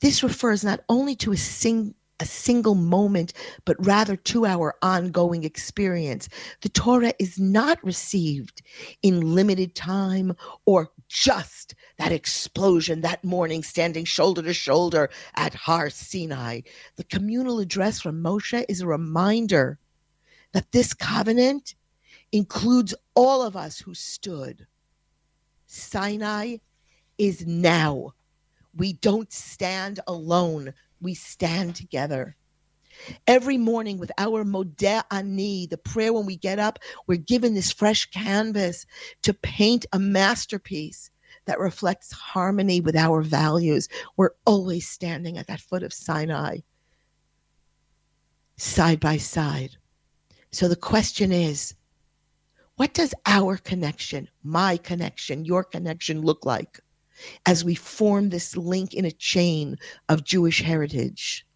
this 0.00 0.22
refers 0.22 0.62
not 0.62 0.84
only 0.88 1.16
to 1.16 1.32
a 1.32 1.36
single 1.36 1.96
a 2.20 2.26
single 2.26 2.74
moment, 2.74 3.32
but 3.64 3.84
rather 3.84 4.16
to 4.16 4.46
our 4.46 4.74
ongoing 4.82 5.44
experience. 5.44 6.28
The 6.60 6.68
Torah 6.68 7.14
is 7.18 7.38
not 7.38 7.82
received 7.82 8.62
in 9.02 9.34
limited 9.34 9.74
time 9.74 10.34
or 10.64 10.90
just 11.08 11.74
that 11.98 12.12
explosion 12.12 13.00
that 13.00 13.24
morning 13.24 13.62
standing 13.62 14.04
shoulder 14.04 14.42
to 14.42 14.54
shoulder 14.54 15.10
at 15.34 15.54
Har 15.54 15.90
Sinai. 15.90 16.60
The 16.96 17.04
communal 17.04 17.58
address 17.58 18.00
from 18.00 18.22
Moshe 18.22 18.64
is 18.68 18.80
a 18.80 18.86
reminder 18.86 19.78
that 20.52 20.70
this 20.72 20.94
covenant 20.94 21.74
includes 22.30 22.94
all 23.14 23.42
of 23.42 23.56
us 23.56 23.78
who 23.78 23.94
stood. 23.94 24.66
Sinai 25.66 26.58
is 27.18 27.46
now. 27.46 28.12
We 28.74 28.94
don't 28.94 29.32
stand 29.32 30.00
alone 30.06 30.72
we 31.02 31.14
stand 31.14 31.74
together. 31.74 32.36
Every 33.26 33.58
morning 33.58 33.98
with 33.98 34.12
our 34.18 34.44
Modeh 34.44 35.02
Ani, 35.10 35.66
the 35.66 35.78
prayer 35.78 36.12
when 36.12 36.26
we 36.26 36.36
get 36.36 36.58
up, 36.58 36.78
we're 37.06 37.18
given 37.18 37.54
this 37.54 37.72
fresh 37.72 38.06
canvas 38.10 38.86
to 39.22 39.34
paint 39.34 39.86
a 39.92 39.98
masterpiece 39.98 41.10
that 41.46 41.58
reflects 41.58 42.12
harmony 42.12 42.80
with 42.80 42.96
our 42.96 43.22
values. 43.22 43.88
We're 44.16 44.34
always 44.46 44.88
standing 44.88 45.38
at 45.38 45.48
that 45.48 45.60
foot 45.60 45.82
of 45.82 45.92
Sinai, 45.92 46.58
side 48.56 49.00
by 49.00 49.16
side. 49.16 49.76
So 50.52 50.68
the 50.68 50.76
question 50.76 51.32
is 51.32 51.74
what 52.76 52.94
does 52.94 53.14
our 53.26 53.56
connection, 53.56 54.28
my 54.42 54.76
connection, 54.76 55.44
your 55.44 55.64
connection 55.64 56.22
look 56.22 56.44
like? 56.44 56.80
As 57.46 57.64
we 57.64 57.74
form 57.74 58.28
this 58.28 58.56
link 58.56 58.94
in 58.94 59.04
a 59.04 59.10
chain 59.10 59.76
of 60.08 60.24
Jewish 60.24 60.62
heritage 60.62 61.46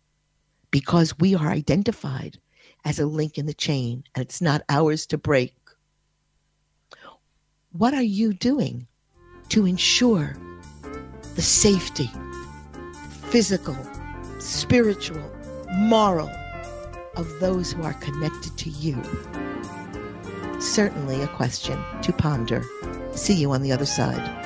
because 0.70 1.18
we 1.18 1.35
are 1.35 1.49
identified 1.49 2.38
as 2.85 2.99
a 2.99 3.06
link 3.06 3.38
in 3.38 3.46
the 3.46 3.54
chain 3.54 4.04
and 4.14 4.23
it's 4.23 4.40
not 4.40 4.62
ours 4.68 5.06
to 5.06 5.18
break. 5.18 5.54
What 7.73 7.94
are 7.94 8.02
you 8.02 8.32
doing 8.32 8.87
to 9.50 9.66
ensure 9.66 10.37
the 11.35 11.42
safety, 11.42 12.11
physical, 13.30 13.76
spiritual, 14.38 15.30
moral 15.73 16.30
of 17.16 17.40
those 17.40 17.73
who 17.73 17.82
are 17.82 17.94
connected 17.94 18.56
to 18.58 18.70
you? 18.70 19.02
Certainly 20.61 21.23
a 21.23 21.28
question 21.28 21.78
to 22.02 22.12
ponder. 22.12 22.64
See 23.12 23.35
you 23.35 23.50
on 23.52 23.62
the 23.62 23.73
other 23.73 23.87
side. 23.87 24.46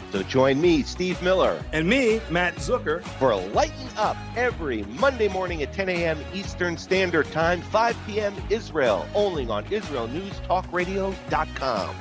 So 0.11 0.21
join 0.23 0.59
me, 0.59 0.81
Steve 0.83 1.21
Miller. 1.21 1.63
And 1.71 1.87
me, 1.87 2.19
Matt 2.29 2.55
Zucker. 2.55 3.01
For 3.17 3.33
Lighten 3.35 3.87
Up 3.97 4.17
every 4.35 4.83
Monday 4.83 5.29
morning 5.29 5.63
at 5.63 5.71
10 5.73 5.87
a.m. 5.89 6.19
Eastern 6.33 6.77
Standard 6.77 7.31
Time, 7.31 7.61
5 7.61 7.97
p.m. 8.05 8.35
Israel, 8.49 9.07
only 9.15 9.47
on 9.47 9.63
IsraelNewsTalkRadio.com. 9.65 11.95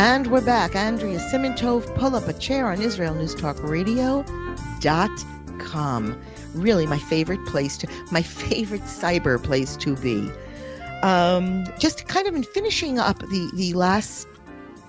And 0.00 0.28
we're 0.28 0.40
back. 0.40 0.76
Andrea 0.76 1.18
Simantov, 1.18 1.92
pull 1.96 2.14
up 2.14 2.28
a 2.28 2.32
chair 2.34 2.70
on 2.70 2.80
Israel 2.80 3.14
News 3.14 3.34
Talk 3.34 3.60
Radio 3.64 4.24
com. 5.58 6.20
Really, 6.54 6.86
my 6.86 6.98
favorite 6.98 7.44
place 7.46 7.76
to, 7.78 7.88
my 8.10 8.22
favorite 8.22 8.82
cyber 8.82 9.42
place 9.42 9.76
to 9.76 9.96
be. 9.96 10.30
Um, 11.02 11.66
just 11.78 12.08
kind 12.08 12.26
of 12.26 12.34
in 12.34 12.42
finishing 12.42 12.98
up 12.98 13.18
the 13.18 13.50
the 13.54 13.72
last 13.74 14.26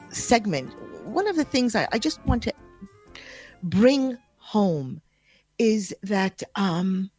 segment, 0.09 0.73
one 1.05 1.27
of 1.27 1.35
the 1.35 1.43
things 1.43 1.75
I, 1.75 1.87
I 1.91 1.99
just 1.99 2.23
want 2.25 2.43
to 2.43 2.53
bring 3.61 4.17
home 4.37 5.01
is 5.59 5.93
that 6.01 6.41
um, 6.55 7.11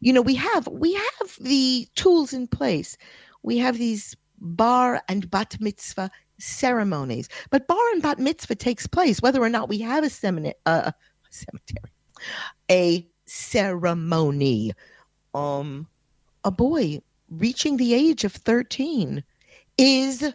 you 0.00 0.12
know 0.12 0.22
we 0.22 0.34
have 0.34 0.68
we 0.68 0.92
have 0.94 1.36
the 1.40 1.88
tools 1.94 2.32
in 2.32 2.46
place. 2.46 2.96
We 3.42 3.58
have 3.58 3.78
these 3.78 4.16
bar 4.38 5.02
and 5.08 5.30
bat 5.30 5.56
mitzvah 5.60 6.10
ceremonies, 6.38 7.28
but 7.50 7.66
bar 7.66 7.90
and 7.92 8.02
bat 8.02 8.18
mitzvah 8.18 8.54
takes 8.54 8.86
place 8.86 9.20
whether 9.20 9.42
or 9.42 9.48
not 9.48 9.68
we 9.68 9.78
have 9.78 10.04
a 10.04 10.10
seminary. 10.10 10.54
Uh, 10.66 10.92
cemetery 11.30 11.90
a 12.70 13.06
ceremony. 13.26 14.72
Um, 15.34 15.86
a 16.44 16.50
boy 16.50 17.00
reaching 17.30 17.76
the 17.76 17.94
age 17.94 18.24
of 18.24 18.32
13 18.32 19.22
is 19.78 20.32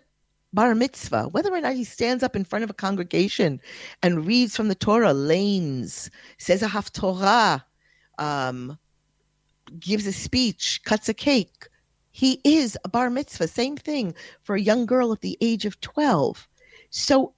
bar 0.53 0.73
mitzvah. 0.73 1.27
Whether 1.31 1.53
or 1.53 1.61
not 1.61 1.75
he 1.75 1.83
stands 1.83 2.23
up 2.23 2.35
in 2.35 2.45
front 2.45 2.63
of 2.63 2.69
a 2.69 2.73
congregation 2.73 3.59
and 4.01 4.25
reads 4.25 4.55
from 4.55 4.69
the 4.69 4.75
Torah, 4.75 5.13
lanes, 5.13 6.09
says 6.37 6.63
a 6.63 6.67
haftorah, 6.67 7.63
um, 8.17 8.77
gives 9.79 10.07
a 10.07 10.13
speech, 10.13 10.81
cuts 10.85 11.09
a 11.09 11.13
cake, 11.13 11.67
he 12.11 12.39
is 12.45 12.77
a 12.85 12.89
bar 12.89 13.09
mitzvah. 13.09 13.49
Same 13.49 13.75
thing 13.75 14.15
for 14.41 14.55
a 14.55 14.61
young 14.61 14.85
girl 14.85 15.11
at 15.11 15.19
the 15.19 15.37
age 15.41 15.65
of 15.65 15.81
12. 15.81 16.47
So 16.89 17.34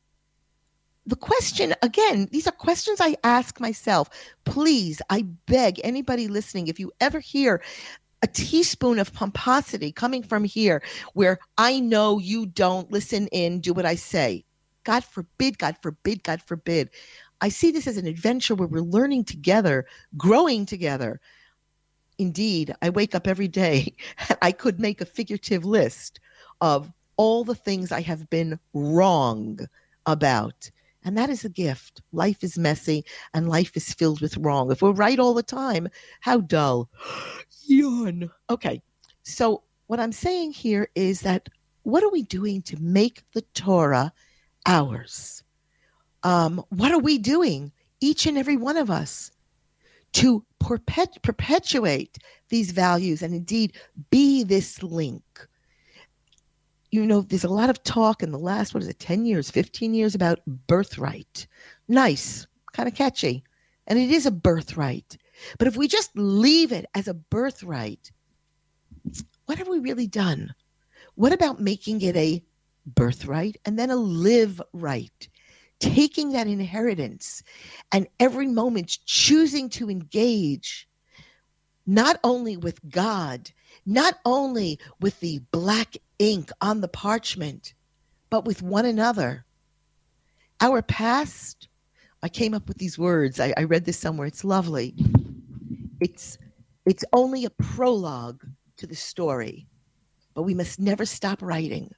the 1.07 1.15
question 1.15 1.73
again 1.81 2.27
these 2.31 2.47
are 2.47 2.51
questions 2.51 2.99
i 3.01 3.15
ask 3.23 3.59
myself. 3.59 4.09
Please 4.43 5.01
i 5.09 5.23
beg 5.45 5.79
anybody 5.83 6.27
listening 6.27 6.67
if 6.67 6.79
you 6.79 6.91
ever 6.99 7.19
hear 7.19 7.63
a 8.21 8.27
teaspoon 8.27 8.99
of 8.99 9.13
pomposity 9.13 9.91
coming 9.91 10.21
from 10.21 10.43
here 10.43 10.83
where 11.13 11.39
i 11.57 11.79
know 11.79 12.19
you 12.19 12.45
don't 12.45 12.91
listen 12.91 13.27
in 13.27 13.61
do 13.61 13.73
what 13.73 13.85
i 13.85 13.95
say. 13.95 14.43
God 14.83 15.03
forbid 15.03 15.57
god 15.57 15.77
forbid 15.81 16.23
god 16.23 16.41
forbid. 16.41 16.89
I 17.39 17.49
see 17.49 17.71
this 17.71 17.87
as 17.87 17.97
an 17.97 18.07
adventure 18.07 18.55
where 18.55 18.67
we're 18.67 18.81
learning 18.81 19.23
together 19.23 19.85
growing 20.17 20.65
together. 20.65 21.21
Indeed 22.17 22.75
i 22.81 22.89
wake 22.89 23.15
up 23.15 23.27
every 23.27 23.47
day 23.47 23.95
and 24.27 24.37
i 24.41 24.51
could 24.51 24.77
make 24.77 24.99
a 24.99 25.05
figurative 25.05 25.63
list 25.63 26.19
of 26.59 26.91
all 27.15 27.45
the 27.45 27.55
things 27.55 27.93
i 27.93 28.01
have 28.01 28.29
been 28.29 28.59
wrong 28.73 29.59
about 30.05 30.69
and 31.07 31.17
that 31.17 31.29
is 31.29 31.45
a 31.45 31.49
gift. 31.49 32.01
Life 32.11 32.43
is 32.43 32.57
messy 32.57 33.05
and 33.33 33.47
life 33.47 33.77
is 33.77 33.93
filled 33.93 34.19
with 34.19 34.35
wrong. 34.35 34.69
If 34.69 34.81
we're 34.81 34.91
right 34.91 35.17
all 35.17 35.33
the 35.33 35.41
time, 35.41 35.87
how 36.19 36.41
dull. 36.41 36.89
Yawn. 37.65 38.29
Okay. 38.49 38.81
So, 39.23 39.63
what 39.87 40.01
I'm 40.01 40.11
saying 40.11 40.51
here 40.51 40.89
is 40.95 41.21
that 41.21 41.47
what 41.83 42.03
are 42.03 42.09
we 42.09 42.23
doing 42.23 42.61
to 42.63 42.81
make 42.81 43.23
the 43.31 43.41
Torah 43.53 44.11
ours? 44.65 45.45
Um, 46.23 46.61
what 46.69 46.91
are 46.91 46.99
we 46.99 47.17
doing, 47.17 47.71
each 48.01 48.25
and 48.25 48.37
every 48.37 48.57
one 48.57 48.75
of 48.75 48.91
us, 48.91 49.31
to 50.11 50.43
perpet- 50.59 51.21
perpetuate 51.21 52.17
these 52.49 52.71
values 52.71 53.21
and 53.21 53.33
indeed 53.33 53.77
be 54.09 54.43
this 54.43 54.83
link? 54.83 55.47
You 56.91 57.05
know, 57.05 57.21
there's 57.21 57.43
a 57.43 57.49
lot 57.49 57.69
of 57.69 57.83
talk 57.83 58.23
in 58.23 58.31
the 58.31 58.39
last, 58.39 58.73
what 58.73 58.83
is 58.83 58.89
it, 58.89 58.99
10 58.99 59.25
years, 59.25 59.51
15 59.51 59.93
years 59.93 60.15
about 60.15 60.39
birthright. 60.45 61.47
Nice, 61.87 62.47
kind 62.73 62.87
of 62.87 62.95
catchy. 62.95 63.43
And 63.87 63.99
it 63.99 64.11
is 64.11 64.25
a 64.25 64.31
birthright. 64.31 65.17
But 65.57 65.67
if 65.67 65.77
we 65.77 65.87
just 65.87 66.11
leave 66.15 66.71
it 66.71 66.85
as 66.95 67.07
a 67.07 67.13
birthright, 67.13 68.11
what 69.45 69.57
have 69.57 69.67
we 69.67 69.79
really 69.79 70.07
done? 70.07 70.53
What 71.15 71.33
about 71.33 71.61
making 71.61 72.01
it 72.01 72.15
a 72.15 72.43
birthright 72.85 73.57
and 73.65 73.77
then 73.77 73.89
a 73.89 73.95
live 73.95 74.61
right? 74.73 75.29
Taking 75.79 76.31
that 76.31 76.47
inheritance 76.47 77.43
and 77.91 78.07
every 78.19 78.47
moment 78.47 78.97
choosing 79.05 79.69
to 79.71 79.89
engage 79.89 80.86
not 81.87 82.19
only 82.23 82.57
with 82.57 82.79
God, 82.89 83.49
not 83.85 84.15
only 84.25 84.79
with 84.99 85.19
the 85.21 85.39
black 85.51 85.95
ink 86.19 86.51
on 86.61 86.81
the 86.81 86.87
parchment, 86.89 87.73
but 88.29 88.45
with 88.45 88.61
one 88.61 88.85
another. 88.85 89.45
Our 90.59 90.81
past, 90.81 91.69
I 92.21 92.29
came 92.29 92.53
up 92.53 92.67
with 92.67 92.77
these 92.77 92.99
words. 92.99 93.39
I, 93.39 93.53
I 93.57 93.63
read 93.63 93.85
this 93.85 93.97
somewhere. 93.97 94.27
It's 94.27 94.43
lovely. 94.43 94.95
It's 96.01 96.37
it's 96.85 97.05
only 97.13 97.45
a 97.45 97.49
prologue 97.49 98.45
to 98.77 98.87
the 98.87 98.95
story, 98.95 99.67
but 100.33 100.43
we 100.43 100.53
must 100.53 100.79
never 100.79 101.05
stop 101.05 101.41
writing. 101.41 101.91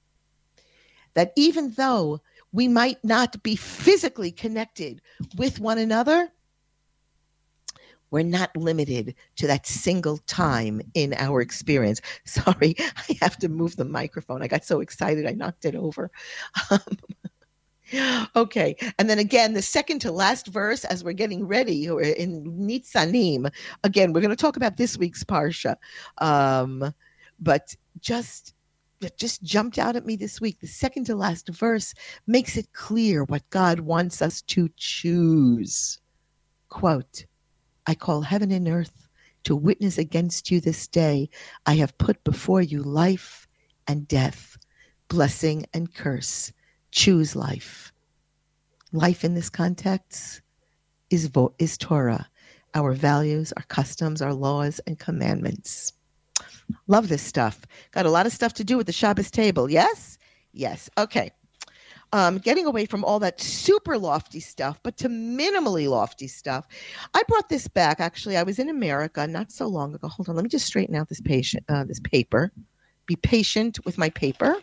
That 1.14 1.32
even 1.36 1.72
though 1.72 2.22
we 2.52 2.68
might 2.68 3.04
not 3.04 3.42
be 3.44 3.56
physically 3.56 4.32
connected 4.32 5.02
with 5.38 5.60
one 5.60 5.78
another, 5.78 6.32
we're 8.12 8.24
not 8.24 8.56
limited 8.56 9.16
to 9.38 9.48
that 9.48 9.66
single 9.66 10.18
time 10.20 10.82
in 10.94 11.14
our 11.14 11.42
experience. 11.42 12.02
Sorry, 12.26 12.76
I 12.80 13.18
have 13.22 13.38
to 13.38 13.50
move 13.50 13.76
the 13.76 13.86
microphone. 13.86 14.42
I 14.42 14.48
got 14.48 14.66
so 14.66 14.82
excited, 14.82 15.26
I 15.26 15.32
knocked 15.32 15.66
it 15.66 15.76
over. 15.76 16.12
Um, 16.70 16.80
okay, 18.36 18.76
and 18.98 19.10
then 19.10 19.20
again, 19.20 19.54
the 19.54 19.62
second 19.62 20.00
to 20.00 20.12
last 20.12 20.48
verse 20.48 20.86
as 20.86 21.04
we're 21.04 21.14
getting 21.14 21.48
ready 21.48 21.90
we're 21.90 22.02
in 22.02 22.44
Nitzavim. 22.44 23.52
Again, 23.84 24.14
we're 24.14 24.22
going 24.22 24.30
to 24.30 24.36
talk 24.36 24.58
about 24.58 24.78
this 24.78 24.98
week's 24.98 25.24
Parsha. 25.24 25.76
Um, 26.20 26.94
but 27.40 27.76
just 28.00 28.54
that 29.00 29.18
just 29.18 29.42
jumped 29.44 29.78
out 29.78 29.96
at 29.96 30.06
me 30.06 30.16
this 30.16 30.42
week. 30.42 30.60
The 30.60 30.68
second 30.68 31.06
to 31.06 31.16
last 31.16 31.48
verse 31.50 31.94
makes 32.28 32.58
it 32.58 32.74
clear 32.74 33.24
what 33.24 33.50
God 33.50 33.80
wants 33.80 34.22
us 34.22 34.42
to 34.44 34.70
choose. 34.76 36.00
Quote, 36.70 37.26
I 37.90 37.96
call 37.96 38.22
heaven 38.22 38.52
and 38.52 38.68
earth 38.68 39.10
to 39.46 39.56
witness 39.56 39.98
against 39.98 40.52
you 40.52 40.62
this 40.62 40.88
day. 40.88 41.28
I 41.66 41.78
have 41.78 41.98
put 41.98 42.24
before 42.24 42.62
you 42.62 42.84
life 42.84 43.48
and 43.88 44.08
death, 44.08 44.60
blessing 45.08 45.66
and 45.74 45.92
curse. 45.92 46.54
Choose 46.92 47.36
life. 47.36 47.92
Life 48.92 49.24
in 49.24 49.34
this 49.34 49.50
context 49.50 50.44
is, 51.10 51.26
vo- 51.26 51.56
is 51.58 51.80
Torah, 51.80 52.30
our 52.76 52.94
values, 52.94 53.54
our 53.58 53.64
customs, 53.64 54.22
our 54.22 54.36
laws, 54.36 54.80
and 54.86 55.00
commandments. 55.00 55.94
Love 56.86 57.10
this 57.10 57.24
stuff. 57.24 57.60
Got 57.90 58.06
a 58.06 58.12
lot 58.12 58.28
of 58.28 58.34
stuff 58.34 58.54
to 58.54 58.64
do 58.64 58.78
with 58.78 58.86
the 58.86 58.94
Shabbos 58.94 59.32
table. 59.32 59.68
Yes? 59.68 60.20
Yes. 60.54 60.92
Okay. 60.96 61.32
Um, 62.12 62.40
getting 62.40 62.66
away 62.66 62.86
from 62.88 63.06
all 63.06 63.20
that 63.20 63.40
super 63.40 63.96
lofty 63.96 64.40
stuff, 64.40 64.80
but 64.82 64.98
to 64.98 65.10
minimally 65.10 65.88
lofty 65.88 66.28
stuff. 66.28 66.68
I 67.14 67.22
brought 67.28 67.50
this 67.50 67.68
back. 67.68 68.00
Actually, 68.00 68.36
I 68.36 68.42
was 68.42 68.58
in 68.58 68.68
America 68.68 69.28
not 69.28 69.52
so 69.52 69.68
long 69.68 69.94
ago. 69.94 70.08
Hold 70.08 70.28
on, 70.28 70.36
let 70.36 70.44
me 70.44 70.50
just 70.50 70.66
straighten 70.66 70.96
out 70.96 71.08
this 71.08 71.22
patient, 71.22 71.64
uh, 71.70 71.84
this 71.84 72.00
paper. 72.00 72.52
Be 73.06 73.16
patient 73.16 73.78
with 73.86 74.00
my 74.00 74.10
paper. 74.10 74.56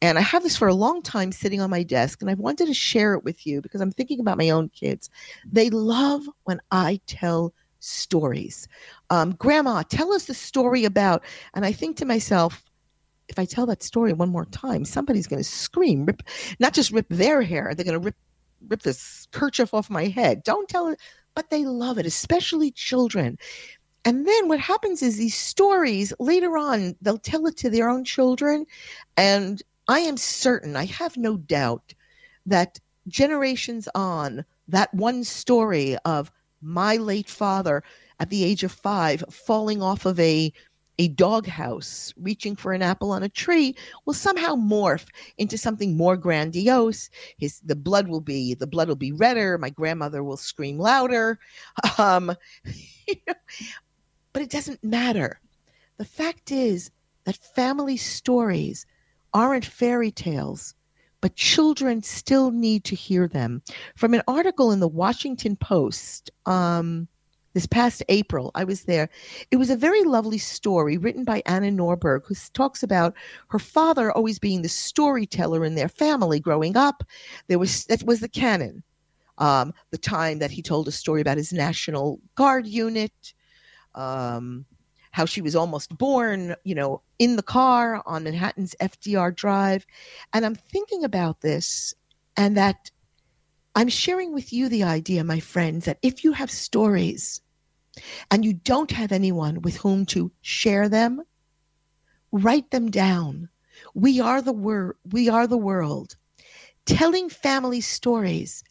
And 0.00 0.16
I 0.16 0.20
have 0.20 0.44
this 0.44 0.56
for 0.56 0.68
a 0.68 0.74
long 0.74 1.02
time 1.02 1.32
sitting 1.32 1.60
on 1.60 1.70
my 1.70 1.82
desk, 1.82 2.22
and 2.22 2.30
I've 2.30 2.38
wanted 2.38 2.66
to 2.66 2.74
share 2.74 3.14
it 3.14 3.24
with 3.24 3.44
you 3.46 3.60
because 3.60 3.80
I'm 3.80 3.90
thinking 3.90 4.20
about 4.20 4.38
my 4.38 4.50
own 4.50 4.68
kids. 4.68 5.10
They 5.44 5.70
love 5.70 6.28
when 6.44 6.60
I 6.70 7.00
tell 7.06 7.52
stories. 7.80 8.68
Um, 9.10 9.32
Grandma, 9.32 9.82
tell 9.82 10.12
us 10.12 10.26
the 10.26 10.34
story 10.34 10.84
about, 10.84 11.24
and 11.54 11.64
I 11.64 11.72
think 11.72 11.96
to 11.96 12.04
myself, 12.04 12.62
if 13.28 13.38
I 13.38 13.44
tell 13.44 13.66
that 13.66 13.82
story 13.82 14.12
one 14.12 14.30
more 14.30 14.46
time, 14.46 14.84
somebody's 14.84 15.26
going 15.26 15.42
to 15.42 15.48
scream, 15.48 16.04
rip, 16.06 16.22
not 16.58 16.74
just 16.74 16.90
rip 16.90 17.06
their 17.08 17.42
hair, 17.42 17.74
they're 17.74 17.84
going 17.84 18.00
to 18.00 18.04
rip 18.04 18.16
rip 18.66 18.82
this 18.82 19.28
kerchief 19.30 19.72
off 19.72 19.88
my 19.88 20.06
head. 20.06 20.42
Don't 20.42 20.68
tell 20.68 20.88
it, 20.88 20.98
but 21.34 21.50
they 21.50 21.64
love 21.64 21.98
it, 21.98 22.06
especially 22.06 22.72
children. 22.72 23.38
And 24.04 24.26
then 24.26 24.48
what 24.48 24.60
happens 24.60 25.02
is 25.02 25.16
these 25.16 25.34
stories 25.34 26.12
later 26.18 26.56
on, 26.56 26.96
they'll 27.00 27.18
tell 27.18 27.46
it 27.46 27.56
to 27.58 27.70
their 27.70 27.88
own 27.88 28.04
children. 28.04 28.66
And 29.16 29.62
I 29.86 30.00
am 30.00 30.16
certain, 30.16 30.76
I 30.76 30.86
have 30.86 31.16
no 31.16 31.36
doubt, 31.36 31.94
that 32.46 32.80
generations 33.06 33.88
on, 33.94 34.44
that 34.68 34.92
one 34.92 35.24
story 35.24 35.96
of 36.04 36.32
my 36.60 36.96
late 36.96 37.28
father 37.28 37.82
at 38.20 38.30
the 38.30 38.44
age 38.44 38.64
of 38.64 38.72
five 38.72 39.22
falling 39.30 39.82
off 39.82 40.04
of 40.04 40.18
a 40.18 40.52
a 40.98 41.08
doghouse 41.08 42.12
reaching 42.16 42.56
for 42.56 42.72
an 42.72 42.82
apple 42.82 43.12
on 43.12 43.22
a 43.22 43.28
tree 43.28 43.76
will 44.04 44.14
somehow 44.14 44.54
morph 44.54 45.06
into 45.38 45.56
something 45.56 45.96
more 45.96 46.16
grandiose. 46.16 47.10
His 47.38 47.60
the 47.60 47.76
blood 47.76 48.08
will 48.08 48.20
be 48.20 48.54
the 48.54 48.66
blood 48.66 48.88
will 48.88 48.96
be 48.96 49.12
redder. 49.12 49.58
My 49.58 49.70
grandmother 49.70 50.24
will 50.24 50.36
scream 50.36 50.78
louder. 50.78 51.38
Um, 51.98 52.32
but 54.32 54.42
it 54.42 54.50
doesn't 54.50 54.84
matter. 54.84 55.40
The 55.96 56.04
fact 56.04 56.52
is 56.52 56.90
that 57.24 57.36
family 57.36 57.96
stories 57.96 58.86
aren't 59.34 59.64
fairy 59.64 60.10
tales 60.10 60.74
but 61.20 61.34
children 61.34 62.02
still 62.02 62.50
need 62.50 62.84
to 62.84 62.94
hear 62.94 63.26
them. 63.26 63.62
From 63.96 64.14
an 64.14 64.22
article 64.28 64.70
in 64.70 64.80
the 64.80 64.88
Washington 64.88 65.56
Post 65.56 66.30
um, 66.46 67.08
this 67.58 67.66
past 67.66 68.04
April, 68.08 68.52
I 68.54 68.62
was 68.62 68.84
there. 68.84 69.08
It 69.50 69.56
was 69.56 69.68
a 69.68 69.74
very 69.76 70.04
lovely 70.04 70.38
story 70.38 70.96
written 70.96 71.24
by 71.24 71.42
Anna 71.44 71.72
Norberg, 71.72 72.24
who 72.24 72.36
talks 72.52 72.84
about 72.84 73.14
her 73.48 73.58
father 73.58 74.12
always 74.12 74.38
being 74.38 74.62
the 74.62 74.68
storyteller 74.68 75.64
in 75.64 75.74
their 75.74 75.88
family 75.88 76.38
growing 76.38 76.76
up. 76.76 77.02
There 77.48 77.58
was 77.58 77.84
that 77.86 78.04
was 78.04 78.20
the 78.20 78.28
canon. 78.28 78.84
Um, 79.38 79.74
the 79.90 79.98
time 79.98 80.38
that 80.38 80.52
he 80.52 80.62
told 80.62 80.86
a 80.86 80.92
story 80.92 81.20
about 81.20 81.36
his 81.36 81.52
National 81.52 82.20
Guard 82.36 82.64
unit. 82.64 83.34
Um, 83.96 84.64
how 85.10 85.24
she 85.24 85.40
was 85.40 85.56
almost 85.56 85.98
born, 85.98 86.54
you 86.62 86.76
know, 86.76 87.02
in 87.18 87.34
the 87.34 87.42
car 87.42 88.00
on 88.06 88.22
Manhattan's 88.22 88.76
FDR 88.80 89.34
Drive. 89.34 89.84
And 90.32 90.46
I'm 90.46 90.54
thinking 90.54 91.02
about 91.02 91.40
this 91.40 91.92
and 92.36 92.56
that 92.56 92.92
I'm 93.74 93.88
sharing 93.88 94.32
with 94.32 94.52
you 94.52 94.68
the 94.68 94.84
idea, 94.84 95.24
my 95.24 95.40
friends, 95.40 95.86
that 95.86 95.98
if 96.02 96.22
you 96.22 96.30
have 96.32 96.52
stories 96.52 97.40
and 98.30 98.44
you 98.44 98.52
don't 98.52 98.90
have 98.90 99.12
anyone 99.12 99.62
with 99.62 99.76
whom 99.76 100.06
to 100.06 100.32
share 100.40 100.88
them, 100.88 101.22
write 102.32 102.70
them 102.70 102.90
down. 102.90 103.48
We 103.94 104.20
are 104.20 104.42
the 104.42 104.94
we 105.10 105.28
are 105.28 105.46
the 105.46 105.56
world. 105.56 106.16
Telling 106.86 107.28
family 107.28 107.80
stories 107.80 108.64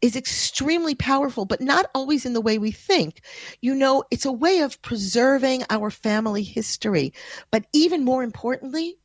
is 0.00 0.16
extremely 0.16 0.94
powerful, 0.94 1.44
but 1.44 1.60
not 1.60 1.86
always 1.94 2.24
in 2.24 2.32
the 2.32 2.40
way 2.40 2.58
we 2.58 2.70
think. 2.70 3.22
You 3.60 3.74
know, 3.74 4.04
it's 4.10 4.24
a 4.24 4.32
way 4.32 4.60
of 4.60 4.80
preserving 4.82 5.64
our 5.70 5.90
family 5.90 6.42
history. 6.42 7.12
But 7.50 7.66
even 7.72 8.04
more 8.04 8.22
importantly, 8.22 8.96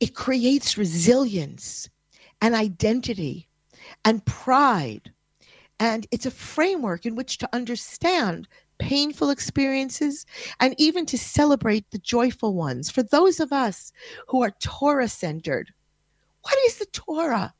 it 0.00 0.14
creates 0.14 0.76
resilience 0.76 1.88
and 2.40 2.54
identity 2.54 3.48
and 4.04 4.24
pride. 4.24 5.12
And 5.82 6.06
it's 6.12 6.26
a 6.26 6.30
framework 6.30 7.06
in 7.06 7.16
which 7.16 7.38
to 7.38 7.48
understand 7.52 8.46
painful 8.78 9.30
experiences 9.30 10.24
and 10.60 10.76
even 10.78 11.06
to 11.06 11.18
celebrate 11.18 11.90
the 11.90 11.98
joyful 11.98 12.54
ones. 12.54 12.88
For 12.88 13.02
those 13.02 13.40
of 13.40 13.52
us 13.52 13.92
who 14.28 14.44
are 14.44 14.52
Torah 14.60 15.08
centered, 15.08 15.72
what 16.42 16.56
is 16.66 16.78
the 16.78 16.86
Torah? 16.86 17.52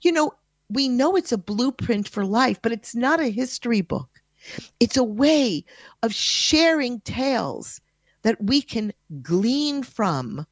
You 0.00 0.12
know, 0.12 0.32
we 0.70 0.88
know 0.88 1.16
it's 1.16 1.32
a 1.32 1.36
blueprint 1.36 2.08
for 2.08 2.24
life, 2.24 2.62
but 2.62 2.72
it's 2.72 2.94
not 2.94 3.20
a 3.20 3.28
history 3.28 3.82
book. 3.82 4.08
It's 4.80 4.96
a 4.96 5.04
way 5.04 5.62
of 6.02 6.14
sharing 6.14 7.00
tales 7.00 7.82
that 8.22 8.42
we 8.42 8.62
can 8.62 8.94
glean 9.20 9.82
from, 9.82 10.46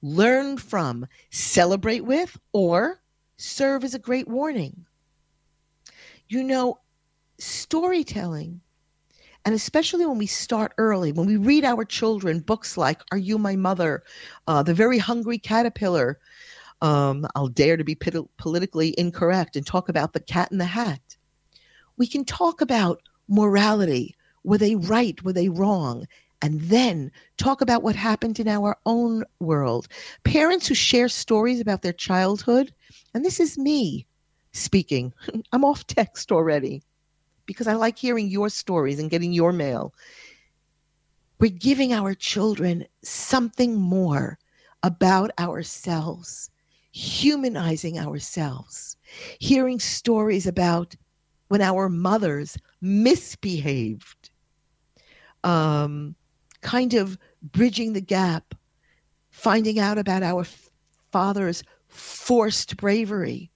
learn 0.00 0.56
from, 0.56 1.06
celebrate 1.28 2.06
with, 2.06 2.40
or 2.54 3.02
serve 3.36 3.84
as 3.84 3.92
a 3.92 3.98
great 3.98 4.26
warning. 4.26 4.86
You 6.32 6.44
know, 6.44 6.78
storytelling, 7.40 8.60
and 9.44 9.52
especially 9.52 10.06
when 10.06 10.16
we 10.16 10.26
start 10.26 10.72
early, 10.78 11.10
when 11.10 11.26
we 11.26 11.36
read 11.36 11.64
our 11.64 11.84
children 11.84 12.38
books 12.38 12.76
like 12.76 13.02
Are 13.10 13.18
You 13.18 13.36
My 13.36 13.56
Mother? 13.56 14.04
Uh, 14.46 14.62
the 14.62 14.72
Very 14.72 14.98
Hungry 14.98 15.38
Caterpillar, 15.38 16.20
um, 16.82 17.26
I'll 17.34 17.48
dare 17.48 17.76
to 17.76 17.82
be 17.82 17.96
politically 17.96 18.94
incorrect 18.96 19.56
and 19.56 19.66
talk 19.66 19.88
about 19.88 20.12
the 20.12 20.20
cat 20.20 20.52
in 20.52 20.58
the 20.58 20.66
hat. 20.66 21.16
We 21.96 22.06
can 22.06 22.24
talk 22.24 22.60
about 22.60 23.02
morality. 23.26 24.14
Were 24.44 24.58
they 24.58 24.76
right? 24.76 25.20
Were 25.24 25.32
they 25.32 25.48
wrong? 25.48 26.06
And 26.42 26.60
then 26.60 27.10
talk 27.38 27.60
about 27.60 27.82
what 27.82 27.96
happened 27.96 28.38
in 28.38 28.46
our 28.46 28.78
own 28.86 29.24
world. 29.40 29.88
Parents 30.22 30.68
who 30.68 30.74
share 30.74 31.08
stories 31.08 31.58
about 31.58 31.82
their 31.82 31.92
childhood, 31.92 32.72
and 33.14 33.24
this 33.24 33.40
is 33.40 33.58
me 33.58 34.06
speaking. 34.52 35.12
I'm 35.52 35.64
off 35.64 35.86
text 35.86 36.32
already 36.32 36.82
because 37.46 37.66
I 37.66 37.74
like 37.74 37.98
hearing 37.98 38.28
your 38.28 38.48
stories 38.48 38.98
and 38.98 39.10
getting 39.10 39.32
your 39.32 39.52
mail. 39.52 39.94
We're 41.38 41.50
giving 41.50 41.92
our 41.92 42.14
children 42.14 42.86
something 43.02 43.74
more 43.74 44.38
about 44.82 45.30
ourselves 45.38 46.50
humanizing 46.92 47.98
ourselves, 47.98 48.96
hearing 49.38 49.78
stories 49.78 50.46
about 50.46 50.96
when 51.48 51.60
our 51.60 51.88
mothers 51.88 52.56
misbehaved, 52.80 54.30
um, 55.44 56.14
kind 56.60 56.94
of 56.94 57.18
bridging 57.42 57.92
the 57.92 58.00
gap, 58.00 58.54
finding 59.30 59.78
out 59.78 59.98
about 59.98 60.22
our 60.22 60.44
father's 61.10 61.62
forced 61.88 62.76
bravery, 62.76 63.50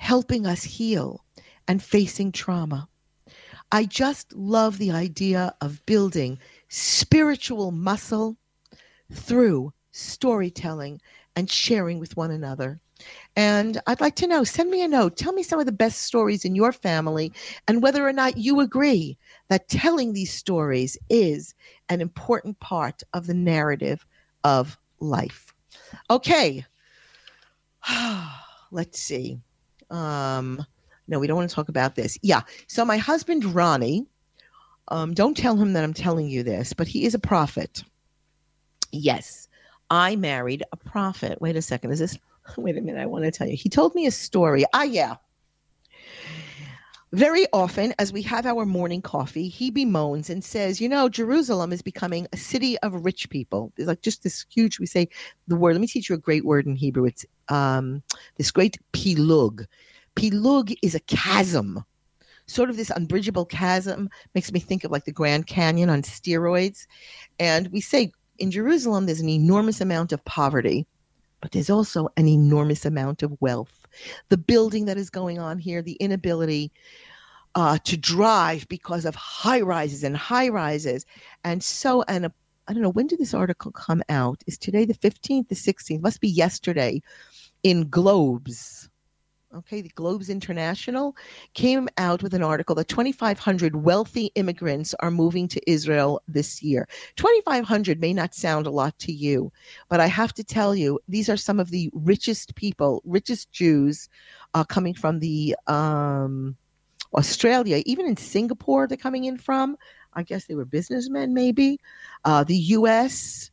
helping 0.00 0.46
us 0.46 0.64
heal 0.64 1.22
and 1.68 1.82
facing 1.82 2.32
trauma. 2.32 2.88
I 3.70 3.84
just 3.84 4.32
love 4.32 4.78
the 4.78 4.92
idea 4.92 5.54
of 5.60 5.84
building 5.84 6.38
spiritual 6.68 7.70
muscle 7.70 8.38
through 9.12 9.74
storytelling 9.92 11.02
and 11.36 11.50
sharing 11.50 12.00
with 12.00 12.16
one 12.16 12.30
another. 12.30 12.80
And 13.36 13.78
I'd 13.86 14.00
like 14.00 14.16
to 14.16 14.26
know 14.26 14.42
send 14.42 14.70
me 14.70 14.82
a 14.82 14.88
note. 14.88 15.18
Tell 15.18 15.34
me 15.34 15.42
some 15.42 15.60
of 15.60 15.66
the 15.66 15.70
best 15.72 16.00
stories 16.00 16.46
in 16.46 16.54
your 16.54 16.72
family 16.72 17.30
and 17.68 17.82
whether 17.82 18.04
or 18.08 18.12
not 18.14 18.38
you 18.38 18.60
agree 18.60 19.18
that 19.48 19.68
telling 19.68 20.14
these 20.14 20.32
stories 20.32 20.96
is 21.10 21.54
an 21.90 22.00
important 22.00 22.58
part 22.58 23.02
of 23.12 23.26
the 23.26 23.34
narrative 23.34 24.06
of 24.44 24.78
life. 24.98 25.54
Okay. 26.08 26.64
Let's 28.72 28.98
see. 28.98 29.40
Um, 29.90 30.64
no, 31.08 31.18
we 31.18 31.26
don't 31.26 31.36
want 31.36 31.50
to 31.50 31.54
talk 31.54 31.68
about 31.68 31.94
this. 31.94 32.18
Yeah. 32.22 32.42
So, 32.68 32.84
my 32.84 32.96
husband, 32.96 33.44
Ronnie, 33.44 34.06
um, 34.88 35.14
don't 35.14 35.36
tell 35.36 35.56
him 35.56 35.72
that 35.72 35.84
I'm 35.84 35.94
telling 35.94 36.28
you 36.28 36.42
this, 36.42 36.72
but 36.72 36.88
he 36.88 37.04
is 37.04 37.14
a 37.14 37.18
prophet. 37.18 37.82
Yes. 38.92 39.48
I 39.90 40.16
married 40.16 40.62
a 40.72 40.76
prophet. 40.76 41.40
Wait 41.40 41.56
a 41.56 41.62
second. 41.62 41.90
Is 41.92 41.98
this? 41.98 42.18
Wait 42.56 42.76
a 42.76 42.80
minute. 42.80 43.00
I 43.00 43.06
want 43.06 43.24
to 43.24 43.30
tell 43.30 43.48
you. 43.48 43.56
He 43.56 43.68
told 43.68 43.94
me 43.94 44.06
a 44.06 44.10
story. 44.10 44.64
Ah, 44.72 44.84
yeah. 44.84 45.16
Very 47.12 47.46
often, 47.52 47.92
as 47.98 48.12
we 48.12 48.22
have 48.22 48.46
our 48.46 48.64
morning 48.64 49.02
coffee, 49.02 49.48
he 49.48 49.70
bemoans 49.70 50.30
and 50.30 50.44
says, 50.44 50.80
You 50.80 50.88
know, 50.88 51.08
Jerusalem 51.08 51.72
is 51.72 51.82
becoming 51.82 52.28
a 52.32 52.36
city 52.36 52.78
of 52.78 53.04
rich 53.04 53.28
people. 53.30 53.72
It's 53.76 53.88
like 53.88 54.02
just 54.02 54.22
this 54.22 54.46
huge, 54.48 54.78
we 54.78 54.86
say 54.86 55.08
the 55.48 55.56
word, 55.56 55.72
let 55.72 55.80
me 55.80 55.88
teach 55.88 56.08
you 56.08 56.14
a 56.14 56.18
great 56.18 56.44
word 56.44 56.66
in 56.66 56.76
Hebrew. 56.76 57.06
It's 57.06 57.26
um, 57.48 58.02
this 58.36 58.52
great 58.52 58.76
pilug. 58.92 59.66
Pilug 60.14 60.76
is 60.82 60.94
a 60.94 61.00
chasm, 61.00 61.84
sort 62.46 62.70
of 62.70 62.76
this 62.76 62.90
unbridgeable 62.90 63.46
chasm. 63.46 64.08
Makes 64.34 64.52
me 64.52 64.60
think 64.60 64.84
of 64.84 64.92
like 64.92 65.04
the 65.04 65.12
Grand 65.12 65.48
Canyon 65.48 65.90
on 65.90 66.02
steroids. 66.02 66.86
And 67.40 67.68
we 67.72 67.80
say 67.80 68.12
in 68.38 68.52
Jerusalem, 68.52 69.06
there's 69.06 69.20
an 69.20 69.28
enormous 69.28 69.80
amount 69.80 70.12
of 70.12 70.24
poverty, 70.26 70.86
but 71.40 71.50
there's 71.50 71.70
also 71.70 72.08
an 72.16 72.28
enormous 72.28 72.84
amount 72.84 73.24
of 73.24 73.36
wealth 73.40 73.79
the 74.28 74.36
building 74.36 74.86
that 74.86 74.98
is 74.98 75.10
going 75.10 75.38
on 75.38 75.58
here, 75.58 75.82
the 75.82 75.94
inability 75.94 76.72
uh, 77.54 77.78
to 77.84 77.96
drive 77.96 78.68
because 78.68 79.04
of 79.04 79.14
high 79.14 79.60
rises 79.60 80.04
and 80.04 80.16
high 80.16 80.48
rises. 80.48 81.06
And 81.44 81.62
so, 81.62 82.02
and 82.08 82.26
a, 82.26 82.32
I 82.68 82.72
don't 82.72 82.82
know, 82.82 82.90
when 82.90 83.06
did 83.06 83.18
this 83.18 83.34
article 83.34 83.72
come 83.72 84.02
out? 84.08 84.42
Is 84.46 84.58
today 84.58 84.84
the 84.84 84.94
15th, 84.94 85.48
the 85.48 85.54
16th? 85.54 86.02
Must 86.02 86.20
be 86.20 86.28
yesterday 86.28 87.02
in 87.62 87.88
Globes. 87.88 88.89
Okay, 89.52 89.80
the 89.80 89.88
Globes 89.90 90.30
International 90.30 91.16
came 91.54 91.88
out 91.98 92.22
with 92.22 92.34
an 92.34 92.42
article 92.42 92.76
that 92.76 92.86
2,500 92.86 93.74
wealthy 93.74 94.26
immigrants 94.36 94.94
are 95.00 95.10
moving 95.10 95.48
to 95.48 95.60
Israel 95.68 96.22
this 96.28 96.62
year. 96.62 96.86
2,500 97.16 98.00
may 98.00 98.12
not 98.12 98.32
sound 98.32 98.68
a 98.68 98.70
lot 98.70 98.96
to 99.00 99.12
you, 99.12 99.50
but 99.88 99.98
I 99.98 100.06
have 100.06 100.32
to 100.34 100.44
tell 100.44 100.76
you, 100.76 101.00
these 101.08 101.28
are 101.28 101.36
some 101.36 101.58
of 101.58 101.70
the 101.70 101.90
richest 101.92 102.54
people, 102.54 103.02
richest 103.04 103.50
Jews 103.50 104.08
uh, 104.54 104.62
coming 104.62 104.94
from 104.94 105.18
the 105.18 105.56
um, 105.66 106.56
Australia, 107.14 107.82
even 107.86 108.06
in 108.06 108.16
Singapore, 108.16 108.86
they're 108.86 108.96
coming 108.96 109.24
in 109.24 109.36
from. 109.36 109.76
I 110.14 110.22
guess 110.22 110.44
they 110.44 110.54
were 110.54 110.64
businessmen, 110.64 111.34
maybe. 111.34 111.80
Uh, 112.24 112.44
the 112.44 112.56
U.S., 112.56 113.50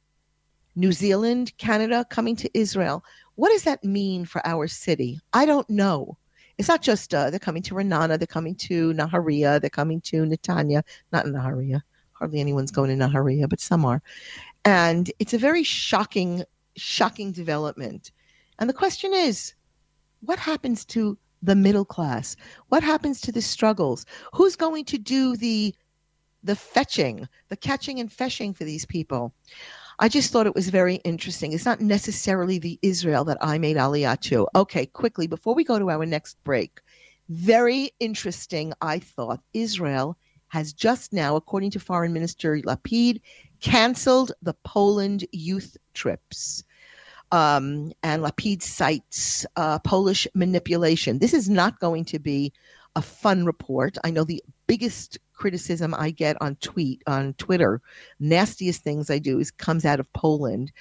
New 0.75 0.91
Zealand, 0.91 1.53
Canada, 1.57 2.05
coming 2.07 2.35
to 2.35 2.55
Israel. 2.55 3.03
What 3.37 3.51
does 3.51 3.63
that 3.63 3.83
mean 3.83 4.25
for 4.25 4.41
our 4.45 4.67
city? 4.67 5.19
I 5.31 5.45
don't 5.45 5.69
know. 5.69 6.17
It's 6.57 6.67
not 6.67 6.81
just 6.81 7.13
uh, 7.13 7.29
they're 7.29 7.39
coming 7.39 7.61
to 7.63 7.75
Ra'anana, 7.75 8.17
they're 8.17 8.25
coming 8.25 8.55
to 8.55 8.93
Nahariya, 8.93 9.61
they're 9.61 9.69
coming 9.69 10.01
to 10.01 10.23
Netanya, 10.23 10.81
not 11.11 11.27
Nahariya. 11.27 11.81
Hardly 12.13 12.39
anyone's 12.39 12.71
going 12.71 12.89
to 12.89 13.05
Nahariya, 13.05 13.47
but 13.47 13.59
some 13.59 13.85
are. 13.85 14.01
And 14.65 15.11
it's 15.19 15.35
a 15.35 15.37
very 15.37 15.61
shocking, 15.61 16.45
shocking 16.77 17.31
development. 17.31 18.11
And 18.57 18.67
the 18.67 18.73
question 18.73 19.13
is, 19.13 19.53
what 20.21 20.39
happens 20.39 20.83
to 20.85 21.15
the 21.43 21.55
middle 21.55 21.85
class? 21.85 22.35
What 22.69 22.81
happens 22.81 23.21
to 23.21 23.31
the 23.31 23.43
struggles? 23.43 24.03
Who's 24.33 24.55
going 24.55 24.85
to 24.85 24.97
do 24.97 25.35
the 25.35 25.75
the 26.43 26.55
fetching, 26.55 27.27
the 27.49 27.57
catching 27.57 27.99
and 27.99 28.11
fetching 28.11 28.55
for 28.55 28.63
these 28.63 28.85
people? 28.85 29.31
I 29.99 30.09
just 30.09 30.31
thought 30.31 30.45
it 30.45 30.53
was 30.53 30.69
very 30.69 30.95
interesting. 30.97 31.53
It's 31.53 31.65
not 31.65 31.81
necessarily 31.81 32.59
the 32.59 32.77
Israel 32.83 33.23
that 33.25 33.39
I 33.41 33.57
made 33.57 33.77
Aliyah 33.77 34.19
to. 34.21 34.47
Okay, 34.55 34.85
quickly, 34.85 35.25
before 35.25 35.55
we 35.55 35.63
go 35.63 35.79
to 35.79 35.89
our 35.89 36.05
next 36.05 36.37
break, 36.43 36.81
very 37.29 37.91
interesting, 37.99 38.73
I 38.79 38.99
thought. 38.99 39.41
Israel 39.53 40.15
has 40.49 40.71
just 40.71 41.13
now, 41.13 41.35
according 41.35 41.71
to 41.71 41.79
Foreign 41.79 42.13
Minister 42.13 42.59
Lapid, 42.59 43.21
canceled 43.59 44.33
the 44.43 44.53
Poland 44.63 45.25
youth 45.31 45.75
trips. 45.95 46.63
Um, 47.31 47.91
and 48.03 48.23
Lapid 48.23 48.61
cites 48.61 49.47
uh, 49.55 49.79
Polish 49.79 50.27
manipulation. 50.35 51.17
This 51.17 51.33
is 51.33 51.49
not 51.49 51.79
going 51.79 52.05
to 52.05 52.19
be 52.19 52.53
a 52.95 53.01
fun 53.01 53.45
report. 53.45 53.97
I 54.03 54.11
know 54.11 54.23
the 54.23 54.43
biggest 54.67 55.17
criticism 55.37 55.93
I 55.93 56.11
get 56.11 56.35
on 56.41 56.55
tweet 56.57 57.01
on 57.07 57.33
Twitter, 57.35 57.81
nastiest 58.19 58.83
things 58.83 59.09
I 59.09 59.19
do 59.19 59.39
is 59.39 59.51
comes 59.51 59.85
out 59.85 59.99
of 59.99 60.11
Poland. 60.13 60.71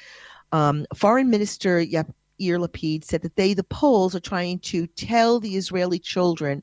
Um, 0.53 0.87
Foreign 0.95 1.31
Minister 1.31 1.81
Yair 1.81 2.07
Lapid 2.41 3.05
said 3.05 3.23
that 3.23 3.37
they, 3.37 3.55
the 3.55 3.65
Poles, 3.65 4.15
are 4.15 4.21
trying 4.21 4.59
to 4.61 4.87
tell 4.89 5.41
the 5.41 5.57
Israeli 5.57 5.99
children. 5.99 6.63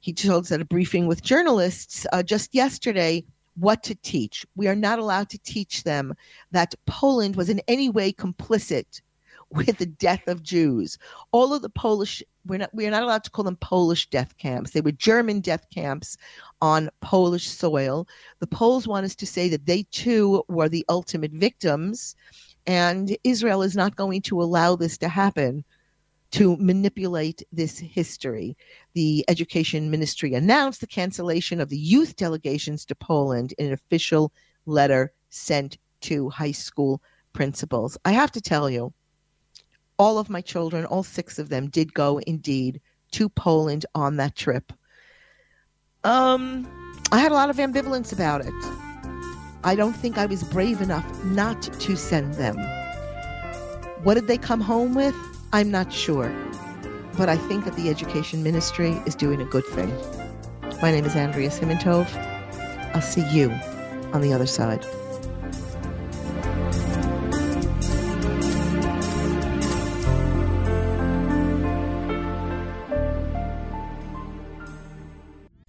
He 0.00 0.12
told 0.12 0.44
us 0.44 0.52
at 0.52 0.60
a 0.60 0.64
briefing 0.64 1.06
with 1.06 1.22
journalists 1.22 2.06
uh, 2.12 2.22
just 2.22 2.54
yesterday 2.54 3.24
what 3.56 3.82
to 3.84 3.94
teach. 3.96 4.46
We 4.54 4.68
are 4.68 4.76
not 4.76 4.98
allowed 4.98 5.30
to 5.30 5.38
teach 5.38 5.82
them 5.82 6.14
that 6.50 6.74
Poland 6.86 7.36
was 7.36 7.48
in 7.48 7.60
any 7.68 7.88
way 7.88 8.12
complicit 8.12 9.00
with 9.50 9.78
the 9.78 9.86
death 9.86 10.26
of 10.28 10.42
Jews. 10.42 10.98
All 11.32 11.54
of 11.54 11.62
the 11.62 11.68
Polish 11.68 12.22
we're 12.46 12.58
not 12.58 12.74
we 12.74 12.86
are 12.86 12.90
not 12.90 13.02
allowed 13.02 13.24
to 13.24 13.30
call 13.30 13.44
them 13.44 13.56
Polish 13.56 14.08
death 14.08 14.36
camps. 14.38 14.70
They 14.70 14.80
were 14.80 14.92
German 14.92 15.40
death 15.40 15.66
camps 15.72 16.16
on 16.60 16.90
Polish 17.00 17.48
soil. 17.48 18.06
The 18.38 18.46
Poles 18.46 18.86
want 18.86 19.04
us 19.04 19.16
to 19.16 19.26
say 19.26 19.48
that 19.48 19.66
they 19.66 19.84
too 19.90 20.44
were 20.48 20.68
the 20.68 20.84
ultimate 20.88 21.32
victims, 21.32 22.14
and 22.66 23.16
Israel 23.24 23.62
is 23.62 23.76
not 23.76 23.96
going 23.96 24.22
to 24.22 24.42
allow 24.42 24.76
this 24.76 24.98
to 24.98 25.08
happen 25.08 25.64
to 26.32 26.56
manipulate 26.56 27.42
this 27.52 27.78
history. 27.78 28.56
The 28.94 29.24
education 29.28 29.90
ministry 29.90 30.34
announced 30.34 30.80
the 30.80 30.86
cancellation 30.86 31.60
of 31.60 31.68
the 31.68 31.78
youth 31.78 32.16
delegations 32.16 32.84
to 32.86 32.94
Poland 32.94 33.54
in 33.58 33.66
an 33.66 33.72
official 33.72 34.32
letter 34.66 35.12
sent 35.30 35.78
to 36.02 36.28
high 36.28 36.52
school 36.52 37.00
principals. 37.32 37.96
I 38.04 38.12
have 38.12 38.32
to 38.32 38.40
tell 38.40 38.68
you, 38.68 38.92
all 39.98 40.18
of 40.18 40.30
my 40.30 40.40
children, 40.40 40.84
all 40.84 41.02
six 41.02 41.38
of 41.38 41.48
them, 41.48 41.68
did 41.68 41.94
go 41.94 42.18
indeed 42.26 42.80
to 43.12 43.28
Poland 43.28 43.86
on 43.94 44.16
that 44.16 44.34
trip. 44.36 44.72
Um, 46.04 46.68
I 47.12 47.18
had 47.18 47.32
a 47.32 47.34
lot 47.34 47.50
of 47.50 47.56
ambivalence 47.56 48.12
about 48.12 48.42
it. 48.42 48.54
I 49.64 49.74
don't 49.74 49.94
think 49.94 50.18
I 50.18 50.26
was 50.26 50.44
brave 50.44 50.80
enough 50.80 51.24
not 51.24 51.62
to 51.62 51.96
send 51.96 52.34
them. 52.34 52.56
What 54.02 54.14
did 54.14 54.28
they 54.28 54.38
come 54.38 54.60
home 54.60 54.94
with? 54.94 55.16
I'm 55.52 55.70
not 55.70 55.92
sure. 55.92 56.32
But 57.16 57.28
I 57.28 57.36
think 57.36 57.64
that 57.64 57.74
the 57.74 57.88
education 57.88 58.42
ministry 58.42 59.00
is 59.06 59.14
doing 59.14 59.40
a 59.40 59.44
good 59.44 59.64
thing. 59.64 59.92
My 60.82 60.90
name 60.90 61.04
is 61.04 61.16
Andrea 61.16 61.48
Simantov. 61.48 62.06
I'll 62.94 63.00
see 63.00 63.26
you 63.30 63.50
on 64.12 64.20
the 64.20 64.32
other 64.32 64.46
side. 64.46 64.84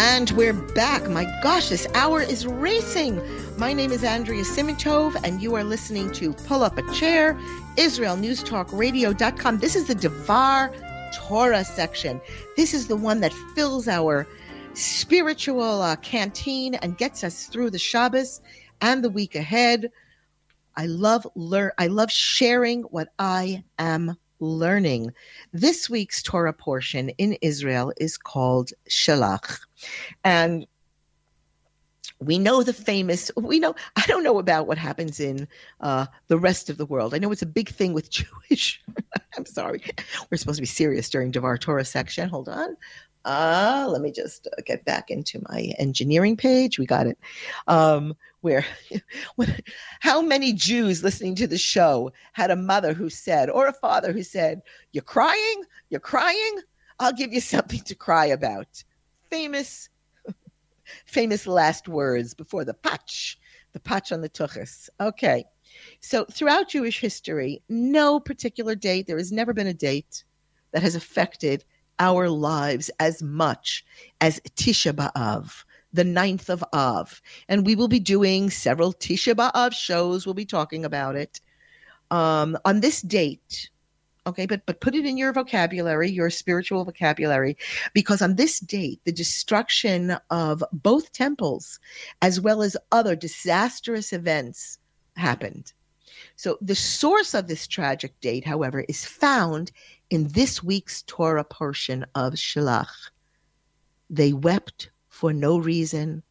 And 0.00 0.30
we're 0.30 0.52
back. 0.52 1.10
My 1.10 1.24
gosh, 1.42 1.70
this 1.70 1.88
hour 1.92 2.22
is 2.22 2.46
racing. 2.46 3.20
My 3.58 3.72
name 3.72 3.90
is 3.90 4.04
Andrea 4.04 4.44
Simantov, 4.44 5.20
and 5.24 5.42
you 5.42 5.56
are 5.56 5.64
listening 5.64 6.12
to 6.12 6.34
Pull 6.34 6.62
Up 6.62 6.78
a 6.78 6.94
Chair, 6.94 7.34
IsraelNewsTalkRadio.com. 7.76 9.58
This 9.58 9.74
is 9.74 9.88
the 9.88 9.96
Devar 9.96 10.72
Torah 11.12 11.64
section. 11.64 12.20
This 12.56 12.74
is 12.74 12.86
the 12.86 12.94
one 12.94 13.18
that 13.22 13.32
fills 13.56 13.88
our 13.88 14.24
spiritual 14.74 15.82
uh, 15.82 15.96
canteen 15.96 16.76
and 16.76 16.96
gets 16.96 17.24
us 17.24 17.46
through 17.46 17.70
the 17.70 17.78
Shabbos 17.80 18.40
and 18.80 19.02
the 19.02 19.10
week 19.10 19.34
ahead. 19.34 19.90
I 20.76 20.86
love 20.86 21.26
learn. 21.34 21.72
I 21.76 21.88
love 21.88 22.12
sharing 22.12 22.82
what 22.82 23.08
I 23.18 23.64
am 23.80 24.16
learning. 24.38 25.12
This 25.52 25.90
week's 25.90 26.22
Torah 26.22 26.52
portion 26.52 27.08
in 27.18 27.36
Israel 27.42 27.92
is 27.96 28.16
called 28.16 28.70
Shalach. 28.88 29.58
And 30.24 30.66
we 32.20 32.38
know 32.38 32.62
the 32.62 32.72
famous 32.72 33.30
we 33.36 33.60
know 33.60 33.74
i 33.96 34.04
don't 34.06 34.24
know 34.24 34.38
about 34.38 34.66
what 34.66 34.78
happens 34.78 35.20
in 35.20 35.46
uh, 35.80 36.06
the 36.26 36.38
rest 36.38 36.68
of 36.68 36.76
the 36.76 36.86
world 36.86 37.14
i 37.14 37.18
know 37.18 37.30
it's 37.30 37.42
a 37.42 37.46
big 37.46 37.68
thing 37.68 37.92
with 37.92 38.10
jewish 38.50 38.82
i'm 39.36 39.46
sorry 39.46 39.82
we're 40.30 40.38
supposed 40.38 40.56
to 40.56 40.62
be 40.62 40.66
serious 40.66 41.08
during 41.10 41.30
devar 41.30 41.56
torah 41.56 41.84
section 41.84 42.28
hold 42.28 42.48
on 42.48 42.76
uh, 43.24 43.86
let 43.90 44.00
me 44.00 44.10
just 44.10 44.46
uh, 44.46 44.62
get 44.64 44.84
back 44.86 45.10
into 45.10 45.42
my 45.50 45.72
engineering 45.78 46.34
page. 46.34 46.78
We 46.78 46.86
got 46.86 47.06
it. 47.06 47.18
Um, 47.66 48.16
where, 48.40 48.64
how 50.00 50.22
many 50.22 50.54
Jews 50.54 51.02
listening 51.02 51.34
to 51.34 51.46
the 51.46 51.58
show 51.58 52.12
had 52.32 52.50
a 52.50 52.56
mother 52.56 52.94
who 52.94 53.10
said, 53.10 53.50
or 53.50 53.66
a 53.66 53.72
father 53.74 54.12
who 54.12 54.22
said, 54.22 54.62
You're 54.92 55.02
crying? 55.02 55.64
You're 55.90 56.00
crying? 56.00 56.60
I'll 57.00 57.12
give 57.12 57.34
you 57.34 57.40
something 57.40 57.80
to 57.80 57.94
cry 57.94 58.26
about 58.26 58.82
famous, 59.30 59.88
famous 61.06 61.46
last 61.46 61.88
words 61.88 62.34
before 62.34 62.64
the 62.64 62.74
patch, 62.74 63.38
the 63.72 63.80
patch 63.80 64.12
on 64.12 64.20
the 64.20 64.28
tuchus. 64.28 64.88
Okay. 65.00 65.44
So 66.00 66.24
throughout 66.24 66.68
Jewish 66.68 67.00
history, 67.00 67.62
no 67.68 68.20
particular 68.20 68.74
date, 68.74 69.06
there 69.06 69.18
has 69.18 69.32
never 69.32 69.52
been 69.52 69.66
a 69.66 69.74
date 69.74 70.24
that 70.72 70.82
has 70.82 70.94
affected 70.94 71.64
our 71.98 72.28
lives 72.28 72.90
as 73.00 73.22
much 73.22 73.84
as 74.20 74.40
Tisha 74.56 74.92
B'Av, 74.92 75.64
the 75.92 76.04
ninth 76.04 76.48
of 76.48 76.64
Av. 76.72 77.20
And 77.48 77.66
we 77.66 77.74
will 77.74 77.88
be 77.88 78.00
doing 78.00 78.50
several 78.50 78.92
Tisha 78.92 79.34
B'Av 79.34 79.72
shows. 79.72 80.26
We'll 80.26 80.34
be 80.34 80.44
talking 80.44 80.84
about 80.84 81.16
it. 81.16 81.40
Um, 82.10 82.56
on 82.64 82.80
this 82.80 83.02
date, 83.02 83.70
okay? 84.28 84.46
But 84.46 84.64
but 84.66 84.80
put 84.80 84.94
it 84.94 85.06
in 85.06 85.16
your 85.16 85.32
vocabulary 85.32 86.10
your 86.10 86.30
spiritual 86.30 86.84
vocabulary 86.84 87.56
because 87.94 88.22
on 88.22 88.36
this 88.36 88.60
date 88.60 89.00
the 89.04 89.12
destruction 89.12 90.16
of 90.30 90.62
both 90.72 91.12
temples 91.12 91.78
as 92.22 92.40
well 92.40 92.62
as 92.62 92.76
other 92.92 93.16
disastrous 93.16 94.12
events 94.12 94.78
happened. 95.16 95.72
So 96.36 96.58
the 96.60 96.74
source 96.74 97.34
of 97.34 97.48
this 97.48 97.66
tragic 97.66 98.18
date 98.20 98.44
however 98.44 98.84
is 98.88 99.04
found 99.04 99.72
in 100.10 100.28
this 100.28 100.62
week's 100.62 101.02
torah 101.02 101.44
portion 101.44 102.04
of 102.14 102.34
shalach 102.34 103.10
they 104.10 104.32
wept 104.32 104.90
for 105.08 105.32
no 105.32 105.58
reason 105.58 106.22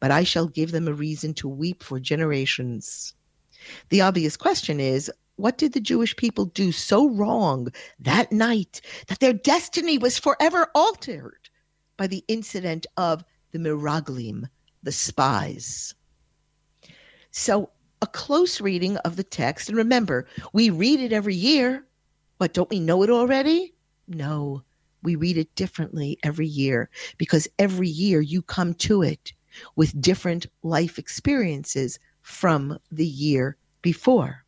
but 0.00 0.10
i 0.10 0.24
shall 0.24 0.48
give 0.48 0.72
them 0.72 0.88
a 0.88 0.92
reason 0.92 1.34
to 1.34 1.48
weep 1.48 1.82
for 1.82 2.00
generations. 2.00 3.14
The 3.90 4.00
obvious 4.00 4.36
question 4.36 4.80
is 4.80 5.10
what 5.40 5.58
did 5.58 5.72
the 5.72 5.80
Jewish 5.80 6.14
people 6.16 6.44
do 6.44 6.70
so 6.72 7.08
wrong 7.08 7.68
that 7.98 8.30
night 8.30 8.80
that 9.08 9.20
their 9.20 9.32
destiny 9.32 9.96
was 9.96 10.18
forever 10.18 10.68
altered 10.74 11.48
by 11.96 12.06
the 12.06 12.24
incident 12.28 12.86
of 12.96 13.24
the 13.52 13.58
Miraglim, 13.58 14.48
the 14.82 14.92
spies? 14.92 15.94
So, 17.30 17.70
a 18.02 18.06
close 18.06 18.60
reading 18.60 18.96
of 18.98 19.16
the 19.16 19.24
text, 19.24 19.68
and 19.68 19.76
remember, 19.76 20.26
we 20.52 20.70
read 20.70 21.00
it 21.00 21.12
every 21.12 21.34
year, 21.34 21.86
but 22.38 22.54
don't 22.54 22.70
we 22.70 22.80
know 22.80 23.02
it 23.02 23.10
already? 23.10 23.74
No, 24.08 24.62
we 25.02 25.14
read 25.16 25.36
it 25.36 25.54
differently 25.54 26.18
every 26.22 26.46
year 26.46 26.90
because 27.18 27.48
every 27.58 27.88
year 27.88 28.20
you 28.20 28.42
come 28.42 28.74
to 28.74 29.02
it 29.02 29.32
with 29.76 30.00
different 30.00 30.46
life 30.62 30.98
experiences 30.98 31.98
from 32.22 32.78
the 32.90 33.06
year 33.06 33.56
before. 33.82 34.44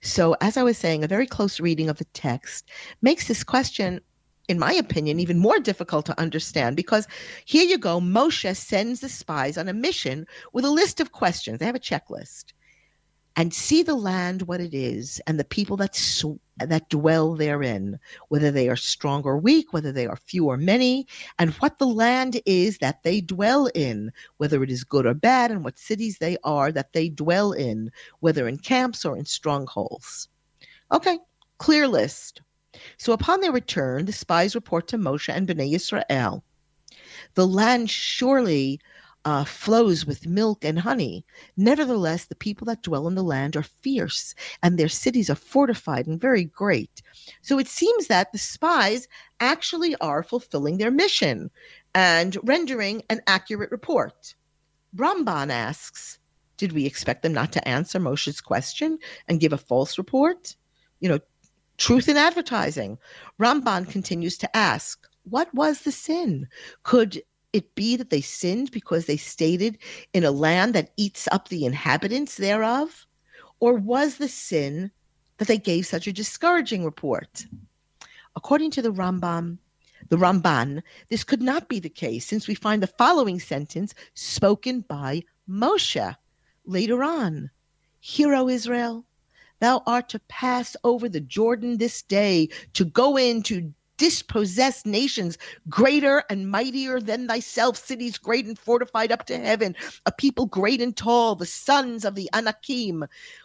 So, 0.00 0.36
as 0.40 0.56
I 0.56 0.62
was 0.62 0.76
saying, 0.76 1.04
a 1.04 1.08
very 1.08 1.26
close 1.26 1.60
reading 1.60 1.88
of 1.88 1.98
the 1.98 2.04
text 2.06 2.68
makes 3.00 3.28
this 3.28 3.44
question, 3.44 4.00
in 4.48 4.58
my 4.58 4.72
opinion, 4.72 5.20
even 5.20 5.38
more 5.38 5.60
difficult 5.60 6.06
to 6.06 6.20
understand 6.20 6.76
because 6.76 7.06
here 7.44 7.64
you 7.64 7.78
go 7.78 8.00
Moshe 8.00 8.56
sends 8.56 9.00
the 9.00 9.08
spies 9.08 9.56
on 9.56 9.68
a 9.68 9.72
mission 9.72 10.26
with 10.52 10.64
a 10.64 10.70
list 10.70 11.00
of 11.00 11.12
questions. 11.12 11.58
They 11.58 11.66
have 11.66 11.76
a 11.76 11.80
checklist 11.80 12.46
and 13.36 13.54
see 13.54 13.82
the 13.82 13.94
land 13.94 14.42
what 14.42 14.60
it 14.60 14.74
is 14.74 15.20
and 15.26 15.38
the 15.38 15.44
people 15.44 15.76
that 15.78 15.94
sw- 15.94 16.41
that 16.68 16.88
dwell 16.88 17.34
therein 17.34 17.98
whether 18.28 18.50
they 18.50 18.68
are 18.68 18.76
strong 18.76 19.22
or 19.22 19.38
weak 19.38 19.72
whether 19.72 19.92
they 19.92 20.06
are 20.06 20.16
few 20.16 20.46
or 20.46 20.56
many 20.56 21.06
and 21.38 21.50
what 21.54 21.78
the 21.78 21.86
land 21.86 22.40
is 22.46 22.78
that 22.78 23.02
they 23.02 23.20
dwell 23.20 23.66
in 23.74 24.12
whether 24.36 24.62
it 24.62 24.70
is 24.70 24.84
good 24.84 25.06
or 25.06 25.14
bad 25.14 25.50
and 25.50 25.64
what 25.64 25.78
cities 25.78 26.18
they 26.18 26.36
are 26.44 26.72
that 26.72 26.92
they 26.92 27.08
dwell 27.08 27.52
in 27.52 27.90
whether 28.20 28.48
in 28.48 28.58
camps 28.58 29.04
or 29.04 29.16
in 29.16 29.24
strongholds. 29.24 30.28
Okay 30.90 31.18
clear 31.58 31.86
list. 31.86 32.42
So 32.96 33.12
upon 33.12 33.40
their 33.40 33.52
return 33.52 34.06
the 34.06 34.12
spies 34.12 34.54
report 34.54 34.88
to 34.88 34.98
Moshe 34.98 35.32
and 35.32 35.46
Bnei 35.46 35.74
Israel 35.74 36.42
the 37.34 37.46
land 37.46 37.90
surely 37.90 38.80
uh, 39.24 39.44
flows 39.44 40.04
with 40.04 40.26
milk 40.26 40.64
and 40.64 40.80
honey. 40.80 41.24
Nevertheless, 41.56 42.24
the 42.24 42.34
people 42.34 42.64
that 42.66 42.82
dwell 42.82 43.06
in 43.06 43.14
the 43.14 43.22
land 43.22 43.56
are 43.56 43.62
fierce, 43.62 44.34
and 44.62 44.78
their 44.78 44.88
cities 44.88 45.30
are 45.30 45.36
fortified 45.36 46.06
and 46.06 46.20
very 46.20 46.44
great. 46.44 47.02
So 47.40 47.58
it 47.58 47.68
seems 47.68 48.08
that 48.08 48.32
the 48.32 48.38
spies 48.38 49.06
actually 49.38 49.94
are 49.96 50.22
fulfilling 50.22 50.78
their 50.78 50.90
mission 50.90 51.50
and 51.94 52.36
rendering 52.42 53.02
an 53.08 53.20
accurate 53.26 53.70
report. 53.70 54.34
Ramban 54.96 55.50
asks, 55.50 56.18
Did 56.56 56.72
we 56.72 56.86
expect 56.86 57.22
them 57.22 57.32
not 57.32 57.52
to 57.52 57.68
answer 57.68 58.00
Moshe's 58.00 58.40
question 58.40 58.98
and 59.28 59.40
give 59.40 59.52
a 59.52 59.58
false 59.58 59.98
report? 59.98 60.56
You 61.00 61.08
know, 61.08 61.20
truth 61.78 62.08
in 62.08 62.16
advertising. 62.16 62.98
Ramban 63.40 63.88
continues 63.88 64.36
to 64.38 64.56
ask, 64.56 65.06
What 65.24 65.52
was 65.54 65.80
the 65.80 65.92
sin? 65.92 66.48
Could 66.82 67.22
it 67.52 67.74
be 67.74 67.96
that 67.96 68.10
they 68.10 68.20
sinned 68.20 68.70
because 68.70 69.06
they 69.06 69.16
stated 69.16 69.78
in 70.12 70.24
a 70.24 70.30
land 70.30 70.74
that 70.74 70.92
eats 70.96 71.28
up 71.30 71.48
the 71.48 71.64
inhabitants 71.64 72.36
thereof? 72.36 73.06
Or 73.60 73.74
was 73.74 74.16
the 74.16 74.28
sin 74.28 74.90
that 75.38 75.48
they 75.48 75.58
gave 75.58 75.86
such 75.86 76.06
a 76.06 76.12
discouraging 76.12 76.84
report? 76.84 77.46
According 78.34 78.70
to 78.72 78.82
the 78.82 78.92
Rambam, 78.92 79.58
the 80.08 80.16
Ramban, 80.16 80.82
this 81.10 81.24
could 81.24 81.42
not 81.42 81.68
be 81.68 81.78
the 81.78 81.88
case 81.88 82.26
since 82.26 82.48
we 82.48 82.54
find 82.54 82.82
the 82.82 82.86
following 82.86 83.38
sentence 83.38 83.94
spoken 84.14 84.80
by 84.80 85.22
Moshe 85.48 86.16
later 86.64 87.04
on. 87.04 87.50
Hear, 88.00 88.34
O 88.34 88.48
Israel, 88.48 89.04
thou 89.60 89.82
art 89.86 90.08
to 90.08 90.18
pass 90.20 90.76
over 90.82 91.08
the 91.08 91.20
Jordan 91.20 91.78
this 91.78 92.02
day 92.02 92.48
to 92.72 92.84
go 92.84 93.16
in 93.16 93.42
to 93.44 93.72
dispossessed 94.02 94.84
nations 94.84 95.38
greater 95.68 96.24
and 96.28 96.50
mightier 96.50 97.00
than 97.00 97.28
thyself, 97.28 97.76
cities 97.76 98.18
great 98.18 98.46
and 98.46 98.58
fortified 98.58 99.12
up 99.12 99.26
to 99.26 99.38
heaven, 99.38 99.76
a 100.06 100.10
people 100.10 100.44
great 100.44 100.80
and 100.80 100.96
tall, 100.96 101.36
the 101.36 101.46
sons 101.46 102.04
of 102.04 102.16
the 102.16 102.28
Anakim, 102.34 103.04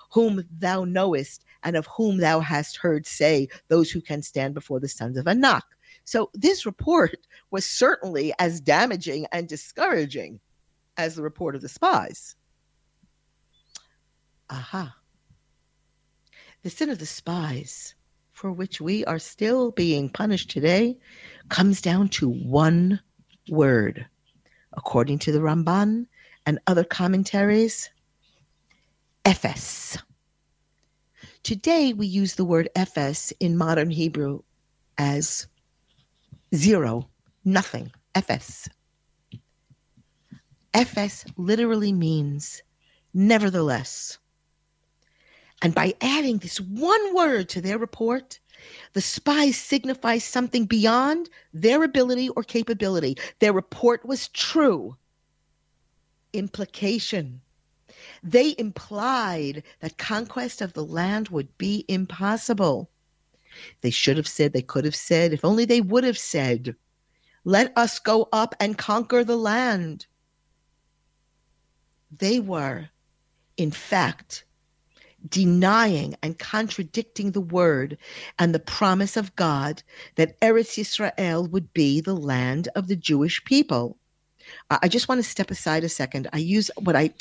whom 0.10 0.44
thou 0.58 0.84
knowest, 0.84 1.46
and 1.62 1.76
of 1.76 1.86
whom 1.86 2.18
thou 2.18 2.40
hast 2.40 2.76
heard 2.76 3.06
say, 3.06 3.48
those 3.68 3.92
who 3.92 4.02
can 4.02 4.24
stand 4.24 4.56
before 4.56 4.80
the 4.80 4.88
sons 4.88 5.16
of 5.16 5.28
Anak. 5.28 5.64
So 6.06 6.32
this 6.34 6.66
report 6.66 7.28
was 7.52 7.64
certainly 7.64 8.34
as 8.40 8.60
damaging 8.60 9.28
and 9.32 9.48
discouraging 9.48 10.40
as 10.98 11.14
the 11.14 11.22
report 11.22 11.54
of 11.54 11.62
the 11.62 11.70
spies. 11.70 12.36
Aha. 14.50 14.96
The 16.64 16.72
sin 16.72 16.90
of 16.90 16.98
the 16.98 17.06
spies 17.06 17.94
for 18.38 18.52
which 18.52 18.80
we 18.80 19.04
are 19.06 19.18
still 19.18 19.72
being 19.72 20.08
punished 20.08 20.52
today 20.52 20.96
comes 21.50 21.82
down 21.82 22.08
to 22.08 22.30
one 22.30 23.00
word. 23.50 24.06
According 24.74 25.18
to 25.20 25.32
the 25.32 25.40
Ramban 25.40 26.06
and 26.46 26.60
other 26.68 26.84
commentaries, 26.84 27.90
Ephes. 29.26 29.98
Today 31.42 31.94
we 31.94 32.06
use 32.06 32.36
the 32.36 32.46
word 32.46 32.70
Ephes 32.76 33.34
in 33.40 33.58
modern 33.58 33.90
Hebrew 33.90 34.42
as 35.00 35.48
zero, 36.54 37.10
nothing, 37.44 37.92
Ephes. 38.14 38.70
Ephes 40.76 41.26
literally 41.38 41.92
means 41.92 42.62
nevertheless. 43.16 44.20
And 45.62 45.74
by 45.74 45.96
adding 46.02 46.38
this 46.38 46.60
one 46.60 47.16
word 47.16 47.50
to 47.50 47.62
their 47.62 47.78
report, 47.78 48.40
the 48.94 49.02
spies 49.02 49.58
signify 49.58 50.18
something 50.18 50.66
beyond 50.66 51.30
their 51.54 51.84
ability 51.84 52.30
or 52.30 52.44
capability. 52.44 53.18
Their 53.40 53.54
report 53.54 54.06
was 54.06 54.28
true. 54.30 54.98
Implication. 56.34 57.42
They 58.24 58.56
implied 58.58 59.64
that 59.80 59.98
conquest 59.98 60.62
of 60.62 60.74
the 60.74 60.84
land 60.84 61.30
would 61.30 61.58
be 61.58 61.86
impossible. 61.88 62.90
They 63.82 63.90
should 63.90 64.18
have 64.18 64.28
said, 64.28 64.54
they 64.54 64.62
could 64.62 64.86
have 64.86 64.96
said, 64.96 65.34
if 65.34 65.44
only 65.44 65.66
they 65.66 65.82
would 65.82 66.04
have 66.04 66.18
said, 66.18 66.76
let 67.44 67.76
us 67.78 68.00
go 68.00 68.28
up 68.32 68.54
and 68.60 68.78
conquer 68.78 69.24
the 69.24 69.38
land. 69.38 70.06
They 72.16 72.40
were, 72.40 72.90
in 73.56 73.72
fact, 73.72 74.44
denying 75.30 76.16
and 76.22 76.38
contradicting 76.38 77.32
the 77.32 77.42
word 77.42 77.98
and 78.40 78.54
the 78.54 78.60
promise 78.60 79.18
of 79.18 79.36
God 79.36 79.84
that 80.16 80.40
Eretz 80.42 80.78
Yisrael 80.78 81.50
would 81.50 81.74
be 81.74 82.02
the 82.02 82.16
land 82.16 82.70
of 82.76 82.88
the 82.88 82.96
Jewish 82.96 83.44
people. 83.44 83.98
I 84.70 84.88
just 84.88 85.10
want 85.10 85.20
to 85.20 85.30
step 85.30 85.52
aside 85.52 85.84
a 85.84 85.90
second. 85.90 86.30
I 86.32 86.38
use 86.38 86.72
what 86.78 86.96
I 86.96 87.14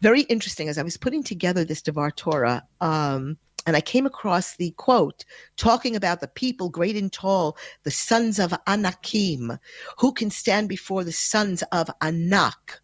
very 0.00 0.22
interesting 0.22 0.68
as 0.68 0.78
I 0.78 0.82
was 0.82 0.96
putting 0.96 1.22
together 1.22 1.64
this 1.64 1.82
Devar 1.82 2.10
Torah. 2.10 2.62
Um, 2.80 3.38
and 3.66 3.76
I 3.76 3.80
came 3.80 4.04
across 4.04 4.56
the 4.56 4.72
quote 4.72 5.24
talking 5.56 5.96
about 5.96 6.20
the 6.20 6.28
people 6.28 6.68
great 6.68 6.96
and 6.96 7.10
tall, 7.10 7.56
the 7.82 7.90
sons 7.90 8.38
of 8.38 8.54
Anakim, 8.66 9.58
who 9.98 10.12
can 10.12 10.30
stand 10.30 10.68
before 10.68 11.04
the 11.04 11.12
sons 11.12 11.62
of 11.72 11.88
Anak. 12.02 12.80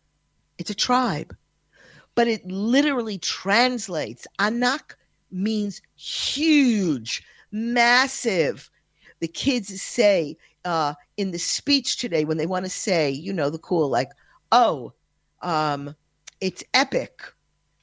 It's 0.58 0.70
a 0.70 0.74
tribe 0.74 1.36
but 2.20 2.28
it 2.28 2.44
literally 2.44 3.16
translates. 3.16 4.26
Anak 4.38 4.98
means 5.30 5.80
huge, 5.96 7.24
massive. 7.50 8.68
The 9.20 9.26
kids 9.26 9.80
say 9.80 10.36
uh, 10.66 10.92
in 11.16 11.30
the 11.30 11.38
speech 11.38 11.96
today 11.96 12.26
when 12.26 12.36
they 12.36 12.44
want 12.44 12.66
to 12.66 12.70
say, 12.70 13.08
you 13.08 13.32
know, 13.32 13.48
the 13.48 13.56
cool, 13.56 13.88
like, 13.88 14.10
oh, 14.52 14.92
um, 15.40 15.96
it's 16.42 16.62
epic. 16.74 17.22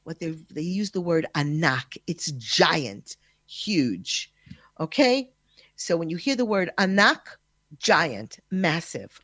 What 0.03 0.19
they 0.19 0.35
they 0.51 0.61
use 0.61 0.91
the 0.91 1.01
word 1.01 1.25
anak. 1.33 1.97
It's 2.05 2.29
giant, 2.33 3.17
huge. 3.47 4.31
Okay, 4.79 5.31
so 5.77 5.97
when 5.97 6.11
you 6.11 6.17
hear 6.17 6.35
the 6.35 6.45
word 6.45 6.69
anak, 6.77 7.39
giant, 7.79 8.37
massive. 8.51 9.19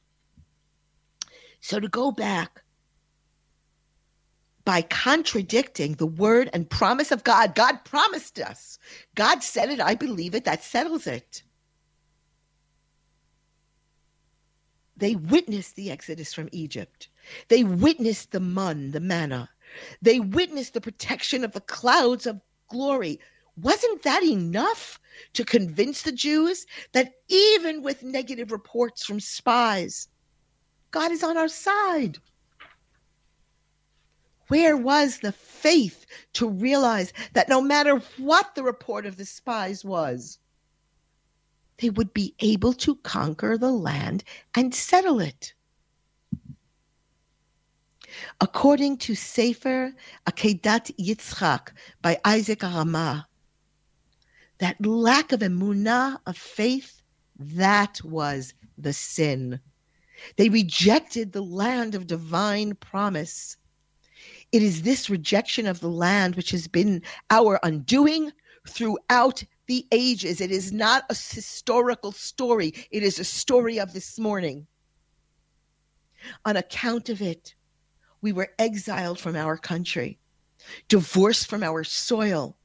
So 1.61 1.79
to 1.79 1.87
go 1.87 2.11
back 2.11 2.62
by 4.65 4.81
contradicting 4.81 5.93
the 5.93 6.07
word 6.07 6.49
and 6.53 6.69
promise 6.69 7.11
of 7.11 7.23
God, 7.23 7.55
God 7.55 7.83
promised 7.83 8.39
us. 8.39 8.79
God 9.15 9.43
said 9.43 9.69
it, 9.69 9.81
I 9.81 9.95
believe 9.95 10.35
it, 10.35 10.45
that 10.45 10.63
settles 10.63 11.07
it. 11.07 11.43
They 14.95 15.15
witnessed 15.15 15.75
the 15.75 15.91
exodus 15.91 16.33
from 16.33 16.49
Egypt. 16.51 17.09
They 17.49 17.63
witnessed 17.63 18.31
the 18.31 18.39
mun, 18.39 18.91
the 18.91 18.99
manna. 18.99 19.49
They 20.01 20.19
witnessed 20.19 20.75
the 20.75 20.81
protection 20.81 21.43
of 21.43 21.51
the 21.51 21.61
clouds 21.61 22.25
of 22.25 22.39
glory. 22.69 23.19
Wasn't 23.57 24.03
that 24.03 24.23
enough 24.23 24.99
to 25.33 25.43
convince 25.43 26.03
the 26.03 26.11
Jews 26.11 26.65
that 26.93 27.13
even 27.27 27.81
with 27.81 28.03
negative 28.03 28.51
reports 28.51 29.05
from 29.05 29.19
spies, 29.19 30.07
God 30.91 31.11
is 31.11 31.23
on 31.23 31.37
our 31.37 31.47
side? 31.47 32.19
Where 34.47 34.75
was 34.75 35.19
the 35.19 35.31
faith 35.31 36.05
to 36.33 36.49
realize 36.49 37.13
that 37.33 37.49
no 37.49 37.61
matter 37.61 37.99
what 38.17 38.55
the 38.55 38.63
report 38.63 39.05
of 39.05 39.17
the 39.17 39.25
spies 39.25 39.85
was, 39.85 40.39
they 41.77 41.89
would 41.89 42.13
be 42.13 42.35
able 42.39 42.73
to 42.73 42.95
conquer 42.97 43.57
the 43.57 43.71
land 43.71 44.23
and 44.53 44.75
settle 44.75 45.19
it? 45.19 45.53
According 48.41 48.97
to 48.99 49.15
Sefer 49.15 49.93
Akedat 50.27 50.91
Yitzchak 50.99 51.69
by 52.01 52.19
Isaac 52.25 52.59
Arama, 52.59 53.25
that 54.59 54.85
lack 54.85 55.31
of 55.31 55.39
emunah, 55.39 56.19
of 56.25 56.37
faith, 56.37 57.01
that 57.37 58.03
was 58.03 58.53
the 58.77 58.93
sin. 58.93 59.59
They 60.35 60.49
rejected 60.49 61.31
the 61.31 61.41
land 61.41 61.95
of 61.95 62.07
divine 62.07 62.75
promise. 62.75 63.57
It 64.53 64.61
is 64.61 64.83
this 64.83 65.09
rejection 65.09 65.65
of 65.65 65.79
the 65.79 65.89
land 65.89 66.35
which 66.35 66.51
has 66.51 66.67
been 66.67 67.01
our 67.31 67.59
undoing 67.63 68.31
throughout 68.67 69.43
the 69.65 69.87
ages. 69.91 70.39
It 70.39 70.51
is 70.51 70.71
not 70.71 71.05
a 71.09 71.15
historical 71.15 72.11
story, 72.11 72.71
it 72.91 73.01
is 73.01 73.17
a 73.17 73.23
story 73.23 73.79
of 73.79 73.93
this 73.93 74.19
morning. 74.19 74.67
On 76.45 76.55
account 76.55 77.09
of 77.09 77.19
it, 77.19 77.55
we 78.21 78.31
were 78.31 78.53
exiled 78.59 79.19
from 79.19 79.35
our 79.35 79.57
country, 79.57 80.19
divorced 80.87 81.47
from 81.47 81.63
our 81.63 81.83
soil, 81.83 82.55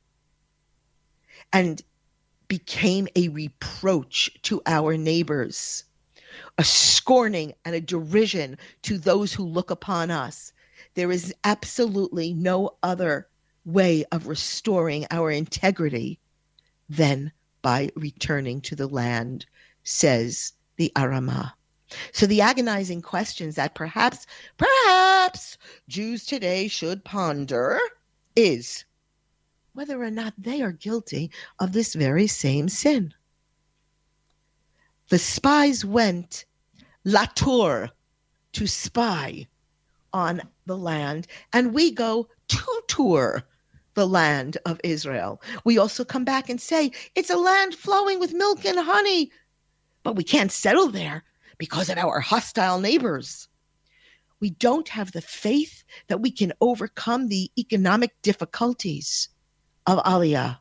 and 1.55 1.81
became 2.49 3.09
a 3.17 3.29
reproach 3.29 4.31
to 4.43 4.61
our 4.67 4.99
neighbors, 4.99 5.85
a 6.59 6.65
scorning 6.65 7.55
and 7.65 7.75
a 7.75 7.81
derision 7.81 8.59
to 8.83 8.99
those 8.99 9.33
who 9.33 9.45
look 9.45 9.71
upon 9.71 10.11
us. 10.11 10.53
There 10.99 11.13
is 11.13 11.33
absolutely 11.45 12.35
no 12.35 12.77
other 12.83 13.29
way 13.65 14.05
of 14.11 14.27
restoring 14.27 15.07
our 15.13 15.31
integrity 15.31 16.19
than 16.89 17.31
by 17.63 17.91
returning 17.95 18.61
to 18.63 18.75
the 18.75 18.89
land, 18.89 19.47
says 19.85 20.55
the 20.75 20.91
Arama. 20.97 21.53
So 22.11 22.27
the 22.27 22.41
agonizing 22.41 23.01
questions 23.01 23.55
that 23.55 23.77
perhaps, 23.77 24.27
perhaps 24.57 25.57
Jews 25.87 26.27
today 26.27 26.67
should 26.67 27.05
ponder 27.05 27.79
is 28.35 28.85
whether 29.75 30.03
or 30.03 30.11
not 30.11 30.35
they 30.37 30.63
are 30.63 30.73
guilty 30.73 31.31
of 31.61 31.71
this 31.71 31.95
very 31.95 32.27
same 32.27 32.69
sin. 32.69 33.15
The 35.11 35.21
spies 35.21 35.85
went 35.85 36.45
Latour 37.05 37.91
to 38.55 38.67
spy 38.67 39.47
on 40.13 40.43
the 40.67 40.77
land, 40.77 41.27
and 41.53 41.75
we 41.75 41.91
go 41.91 42.29
to 42.49 42.83
tour 42.89 43.45
the 43.95 44.07
land 44.07 44.57
of 44.65 44.81
Israel. 44.85 45.43
We 45.65 45.79
also 45.79 46.05
come 46.05 46.25
back 46.25 46.49
and 46.49 46.61
say 46.61 46.93
it's 47.15 47.31
a 47.31 47.37
land 47.37 47.75
flowing 47.75 48.21
with 48.21 48.33
milk 48.33 48.65
and 48.65 48.79
honey, 48.79 49.31
but 50.03 50.17
we 50.17 50.25
can't 50.25 50.53
settle 50.53 50.89
there 50.89 51.25
because 51.59 51.89
of 51.91 51.99
our 51.99 52.21
hostile 52.21 52.81
neighbors. 52.81 53.49
We 54.41 54.51
don't 54.51 54.89
have 54.89 55.11
the 55.11 55.21
faith 55.21 55.83
that 56.07 56.21
we 56.21 56.31
can 56.31 56.53
overcome 56.61 57.27
the 57.27 57.51
economic 57.59 58.13
difficulties 58.23 59.29
of 59.87 59.99
Aliyah. 60.05 60.59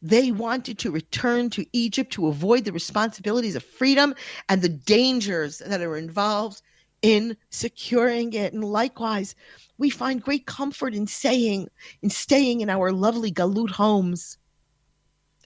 They 0.00 0.30
wanted 0.30 0.78
to 0.80 0.90
return 0.90 1.50
to 1.50 1.66
Egypt 1.72 2.12
to 2.12 2.28
avoid 2.28 2.64
the 2.64 2.72
responsibilities 2.72 3.56
of 3.56 3.64
freedom 3.64 4.14
and 4.48 4.62
the 4.62 4.68
dangers 4.68 5.58
that 5.58 5.80
are 5.80 5.96
involved 5.96 6.62
in 7.04 7.36
securing 7.50 8.32
it. 8.32 8.54
And 8.54 8.64
likewise, 8.64 9.34
we 9.76 9.90
find 9.90 10.22
great 10.22 10.46
comfort 10.46 10.94
in 10.94 11.06
saying, 11.06 11.68
in 12.00 12.08
staying 12.08 12.62
in 12.62 12.70
our 12.70 12.92
lovely 12.92 13.30
Galut 13.30 13.70
homes, 13.70 14.38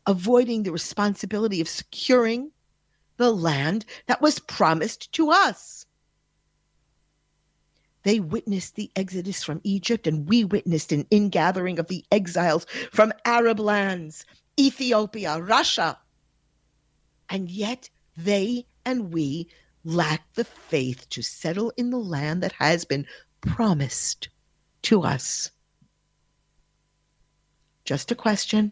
avoiding 0.07 0.63
the 0.63 0.71
responsibility 0.71 1.61
of 1.61 1.69
securing 1.69 2.53
the 3.17 3.33
land 3.33 3.85
that 4.07 4.23
was 4.23 4.39
promised 4.39 5.11
to 5.15 5.33
us. 5.33 5.85
They 8.05 8.21
witnessed 8.21 8.77
the 8.77 8.93
exodus 8.95 9.43
from 9.43 9.61
Egypt, 9.65 10.07
and 10.07 10.29
we 10.29 10.45
witnessed 10.45 10.93
an 10.93 11.09
ingathering 11.11 11.81
of 11.81 11.89
the 11.89 12.05
exiles 12.13 12.67
from 12.93 13.13
Arab 13.25 13.59
lands, 13.59 14.25
Ethiopia, 14.57 15.43
Russia. 15.43 15.99
And 17.29 17.51
yet 17.51 17.91
they 18.17 18.65
and 18.85 19.13
we 19.13 19.49
lack 19.89 20.31
the 20.35 20.45
faith 20.45 21.09
to 21.09 21.23
settle 21.23 21.73
in 21.79 21.89
the 21.89 21.99
land 21.99 22.43
that 22.43 22.53
has 22.53 22.85
been 22.85 23.07
promised 23.41 24.29
to 24.83 25.01
us. 25.03 25.51
Just 27.87 28.11
a 28.11 28.15
question, 28.15 28.71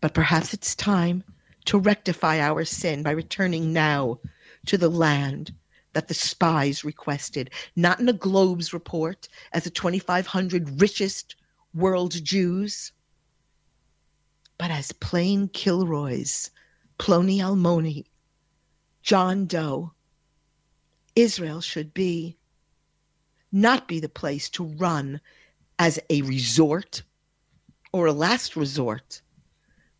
but 0.00 0.14
perhaps 0.14 0.54
it's 0.54 0.74
time 0.74 1.22
to 1.66 1.78
rectify 1.78 2.40
our 2.40 2.64
sin 2.64 3.02
by 3.02 3.10
returning 3.10 3.74
now 3.74 4.18
to 4.64 4.78
the 4.78 4.88
land 4.88 5.52
that 5.92 6.08
the 6.08 6.14
spies 6.14 6.84
requested, 6.84 7.50
not 7.76 8.00
in 8.00 8.08
a 8.08 8.14
Globe's 8.14 8.72
report 8.72 9.28
as 9.52 9.64
the 9.64 9.70
2,500 9.70 10.80
richest 10.80 11.36
world 11.74 12.12
Jews, 12.24 12.92
but 14.56 14.70
as 14.70 14.90
plain 14.92 15.48
Kilroys, 15.48 16.50
Ploni 16.98 17.40
Almoni, 17.40 18.06
John 19.02 19.44
Doe. 19.44 19.92
Israel 21.16 21.60
should 21.60 21.92
be 21.94 22.36
not 23.52 23.88
be 23.88 24.00
the 24.00 24.08
place 24.08 24.48
to 24.50 24.64
run 24.64 25.20
as 25.78 25.98
a 26.08 26.22
resort 26.22 27.02
or 27.92 28.06
a 28.06 28.12
last 28.12 28.54
resort, 28.56 29.22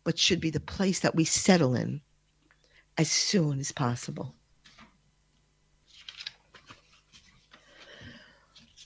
but 0.03 0.17
should 0.17 0.39
be 0.39 0.49
the 0.49 0.59
place 0.59 1.01
that 1.01 1.15
we 1.15 1.25
settle 1.25 1.75
in 1.75 2.01
as 2.97 3.11
soon 3.11 3.59
as 3.59 3.71
possible. 3.71 4.35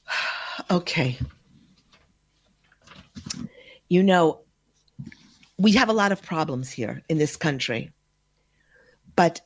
Okay. 0.72 1.20
You 3.88 4.02
know, 4.02 4.40
we 5.60 5.74
have 5.74 5.90
a 5.90 5.94
lot 5.94 6.12
of 6.12 6.24
problems 6.24 6.72
here 6.72 7.04
in 7.08 7.20
this 7.20 7.36
country. 7.36 7.92
But 9.16 9.42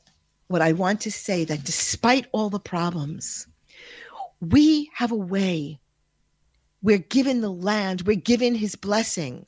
what 0.50 0.60
I 0.60 0.72
want 0.72 1.00
to 1.02 1.12
say 1.12 1.44
that 1.44 1.62
despite 1.62 2.26
all 2.32 2.50
the 2.50 2.58
problems, 2.58 3.46
we 4.40 4.90
have 4.94 5.12
a 5.12 5.14
way. 5.14 5.78
We're 6.82 6.98
given 6.98 7.40
the 7.40 7.52
land, 7.52 8.02
we're 8.02 8.16
given 8.16 8.56
his 8.56 8.74
blessing, 8.74 9.46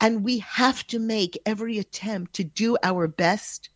and 0.00 0.24
we 0.24 0.38
have 0.38 0.86
to 0.86 0.98
make 0.98 1.38
every 1.44 1.76
attempt 1.76 2.32
to 2.36 2.44
do 2.44 2.78
our 2.82 3.06
best 3.06 3.68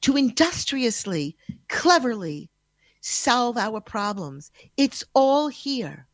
to 0.00 0.16
industriously, 0.16 1.36
cleverly 1.68 2.48
solve 3.02 3.58
our 3.58 3.82
problems. 3.82 4.50
It's 4.78 5.04
all 5.12 5.48
here. 5.48 6.06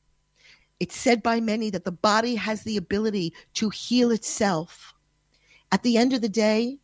It's 0.81 0.97
said 0.97 1.23
by 1.23 1.39
many 1.39 1.71
that 1.71 1.85
the 1.85 1.93
body 1.93 2.35
has 2.35 2.65
the 2.65 2.77
ability 2.77 3.35
to 3.55 3.71
heal 3.71 4.11
itself. 4.11 4.95
At 5.71 5.85
the 5.85 5.97
end 5.97 6.13
of 6.13 6.23
the 6.23 6.29
day, 6.29 6.81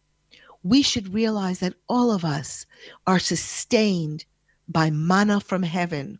we 0.62 0.82
should 0.82 1.14
realize 1.14 1.60
that 1.60 1.74
all 1.88 2.10
of 2.10 2.24
us 2.24 2.66
are 3.06 3.18
sustained 3.18 4.24
by 4.68 4.90
manna 4.90 5.40
from 5.40 5.62
heaven 5.62 6.18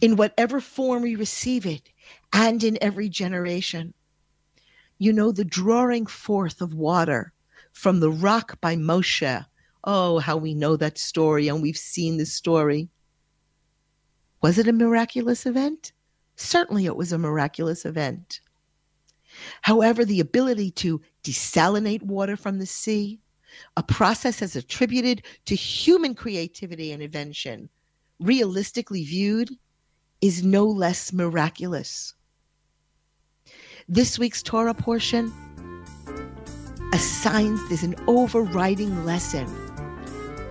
in 0.00 0.16
whatever 0.16 0.60
form 0.60 1.02
we 1.02 1.14
receive 1.14 1.66
it 1.66 1.90
and 2.32 2.64
in 2.64 2.78
every 2.80 3.08
generation. 3.08 3.94
You 4.98 5.12
know, 5.12 5.32
the 5.32 5.44
drawing 5.44 6.06
forth 6.06 6.60
of 6.60 6.74
water 6.74 7.32
from 7.72 8.00
the 8.00 8.10
rock 8.10 8.60
by 8.60 8.74
Moshe 8.74 9.44
Oh, 9.84 10.18
how 10.18 10.36
we 10.36 10.54
know 10.54 10.76
that 10.76 10.98
story 10.98 11.48
and 11.48 11.62
we've 11.62 11.78
seen 11.78 12.16
the 12.16 12.26
story. 12.26 12.88
Was 14.42 14.58
it 14.58 14.68
a 14.68 14.72
miraculous 14.72 15.46
event? 15.46 15.92
Certainly 16.36 16.86
it 16.86 16.96
was 16.96 17.12
a 17.12 17.18
miraculous 17.18 17.84
event. 17.84 18.40
However, 19.62 20.04
the 20.04 20.20
ability 20.20 20.72
to 20.72 21.00
desalinate 21.22 22.02
water 22.02 22.36
from 22.36 22.58
the 22.58 22.66
sea, 22.66 23.20
a 23.76 23.82
process 23.82 24.42
as 24.42 24.56
attributed 24.56 25.22
to 25.46 25.54
human 25.54 26.14
creativity 26.14 26.92
and 26.92 27.02
invention, 27.02 27.68
realistically 28.20 29.04
viewed, 29.04 29.50
is 30.20 30.42
no 30.42 30.64
less 30.66 31.12
miraculous. 31.12 32.14
This 33.88 34.18
week's 34.18 34.42
Torah 34.42 34.74
portion 34.74 35.32
assigns 36.92 37.66
there's 37.68 37.82
an 37.82 37.94
overriding 38.06 39.04
lesson. 39.04 39.46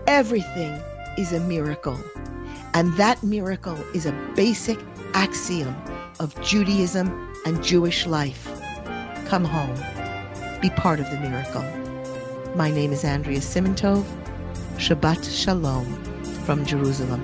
Everything 0.08 0.82
is 1.18 1.34
a 1.34 1.39
miracle, 1.41 2.00
and 2.74 2.93
that 2.93 3.22
miracle 3.24 3.78
is 3.93 4.06
a 4.06 4.32
basic 4.36 4.80
axiom 5.14 5.76
of 6.20 6.39
Judaism 6.41 7.34
and 7.45 7.64
Jewish 7.64 8.08
life. 8.08 8.48
Come 9.28 9.43
home. 9.43 9.76
Be 10.62 10.70
part 10.72 11.00
of 11.00 11.10
the 11.12 11.20
miracle. 11.20 11.87
My 12.56 12.72
name 12.72 12.91
is 12.91 13.04
Andrea 13.04 13.39
Simantov. 13.39 14.06
Shabbat 14.78 15.24
Shalom 15.30 15.86
from 16.45 16.66
Jerusalem. 16.66 17.24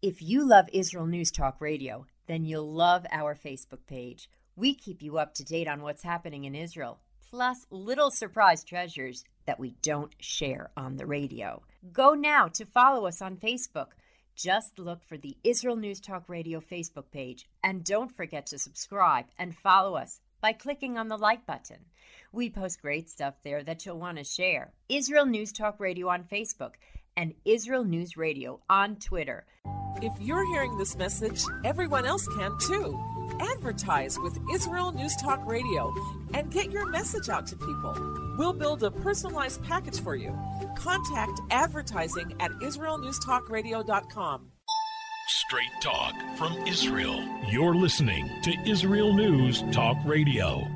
If 0.00 0.22
you 0.22 0.46
love 0.46 0.66
Israel 0.72 1.06
News 1.06 1.30
Talk 1.30 1.60
Radio, 1.60 2.06
then 2.26 2.44
you'll 2.44 2.72
love 2.72 3.06
our 3.10 3.34
Facebook 3.34 3.86
page. 3.86 4.30
We 4.54 4.74
keep 4.74 5.02
you 5.02 5.18
up 5.18 5.34
to 5.34 5.44
date 5.44 5.68
on 5.68 5.82
what's 5.82 6.02
happening 6.02 6.44
in 6.44 6.54
Israel, 6.54 7.00
plus 7.28 7.66
little 7.70 8.10
surprise 8.10 8.64
treasures 8.64 9.24
that 9.46 9.58
we 9.58 9.74
don't 9.82 10.14
share 10.18 10.70
on 10.76 10.96
the 10.96 11.06
radio. 11.06 11.62
Go 11.92 12.14
now 12.14 12.48
to 12.48 12.64
follow 12.64 13.06
us 13.06 13.20
on 13.20 13.36
Facebook. 13.36 13.88
Just 14.36 14.78
look 14.78 15.02
for 15.02 15.16
the 15.16 15.34
Israel 15.44 15.76
News 15.76 15.98
Talk 15.98 16.28
Radio 16.28 16.60
Facebook 16.60 17.10
page 17.10 17.48
and 17.64 17.82
don't 17.82 18.14
forget 18.14 18.44
to 18.48 18.58
subscribe 18.58 19.24
and 19.38 19.56
follow 19.56 19.96
us 19.96 20.20
by 20.42 20.52
clicking 20.52 20.98
on 20.98 21.08
the 21.08 21.16
like 21.16 21.46
button. 21.46 21.86
We 22.32 22.50
post 22.50 22.82
great 22.82 23.08
stuff 23.08 23.36
there 23.42 23.64
that 23.64 23.86
you'll 23.86 23.98
want 23.98 24.18
to 24.18 24.24
share. 24.24 24.74
Israel 24.90 25.24
News 25.24 25.52
Talk 25.52 25.80
Radio 25.80 26.08
on 26.08 26.24
Facebook 26.24 26.72
and 27.16 27.32
Israel 27.46 27.84
News 27.84 28.18
Radio 28.18 28.60
on 28.68 28.96
Twitter. 28.96 29.46
If 30.02 30.12
you're 30.20 30.46
hearing 30.52 30.76
this 30.76 30.98
message, 30.98 31.42
everyone 31.64 32.04
else 32.04 32.28
can 32.36 32.58
too. 32.58 33.15
Advertise 33.40 34.18
with 34.18 34.38
Israel 34.52 34.92
News 34.92 35.16
Talk 35.16 35.46
Radio 35.46 35.92
and 36.34 36.50
get 36.50 36.70
your 36.70 36.88
message 36.88 37.28
out 37.28 37.46
to 37.48 37.56
people. 37.56 37.94
We'll 38.38 38.52
build 38.52 38.82
a 38.82 38.90
personalized 38.90 39.62
package 39.64 40.00
for 40.00 40.14
you. 40.16 40.36
Contact 40.76 41.40
advertising 41.50 42.34
at 42.40 42.50
israelnewstalkradio.com. 42.52 44.50
Straight 45.28 45.72
talk 45.80 46.14
from 46.36 46.52
Israel. 46.66 47.24
You're 47.48 47.74
listening 47.74 48.30
to 48.42 48.54
Israel 48.64 49.12
News 49.12 49.64
Talk 49.72 49.96
Radio. 50.04 50.75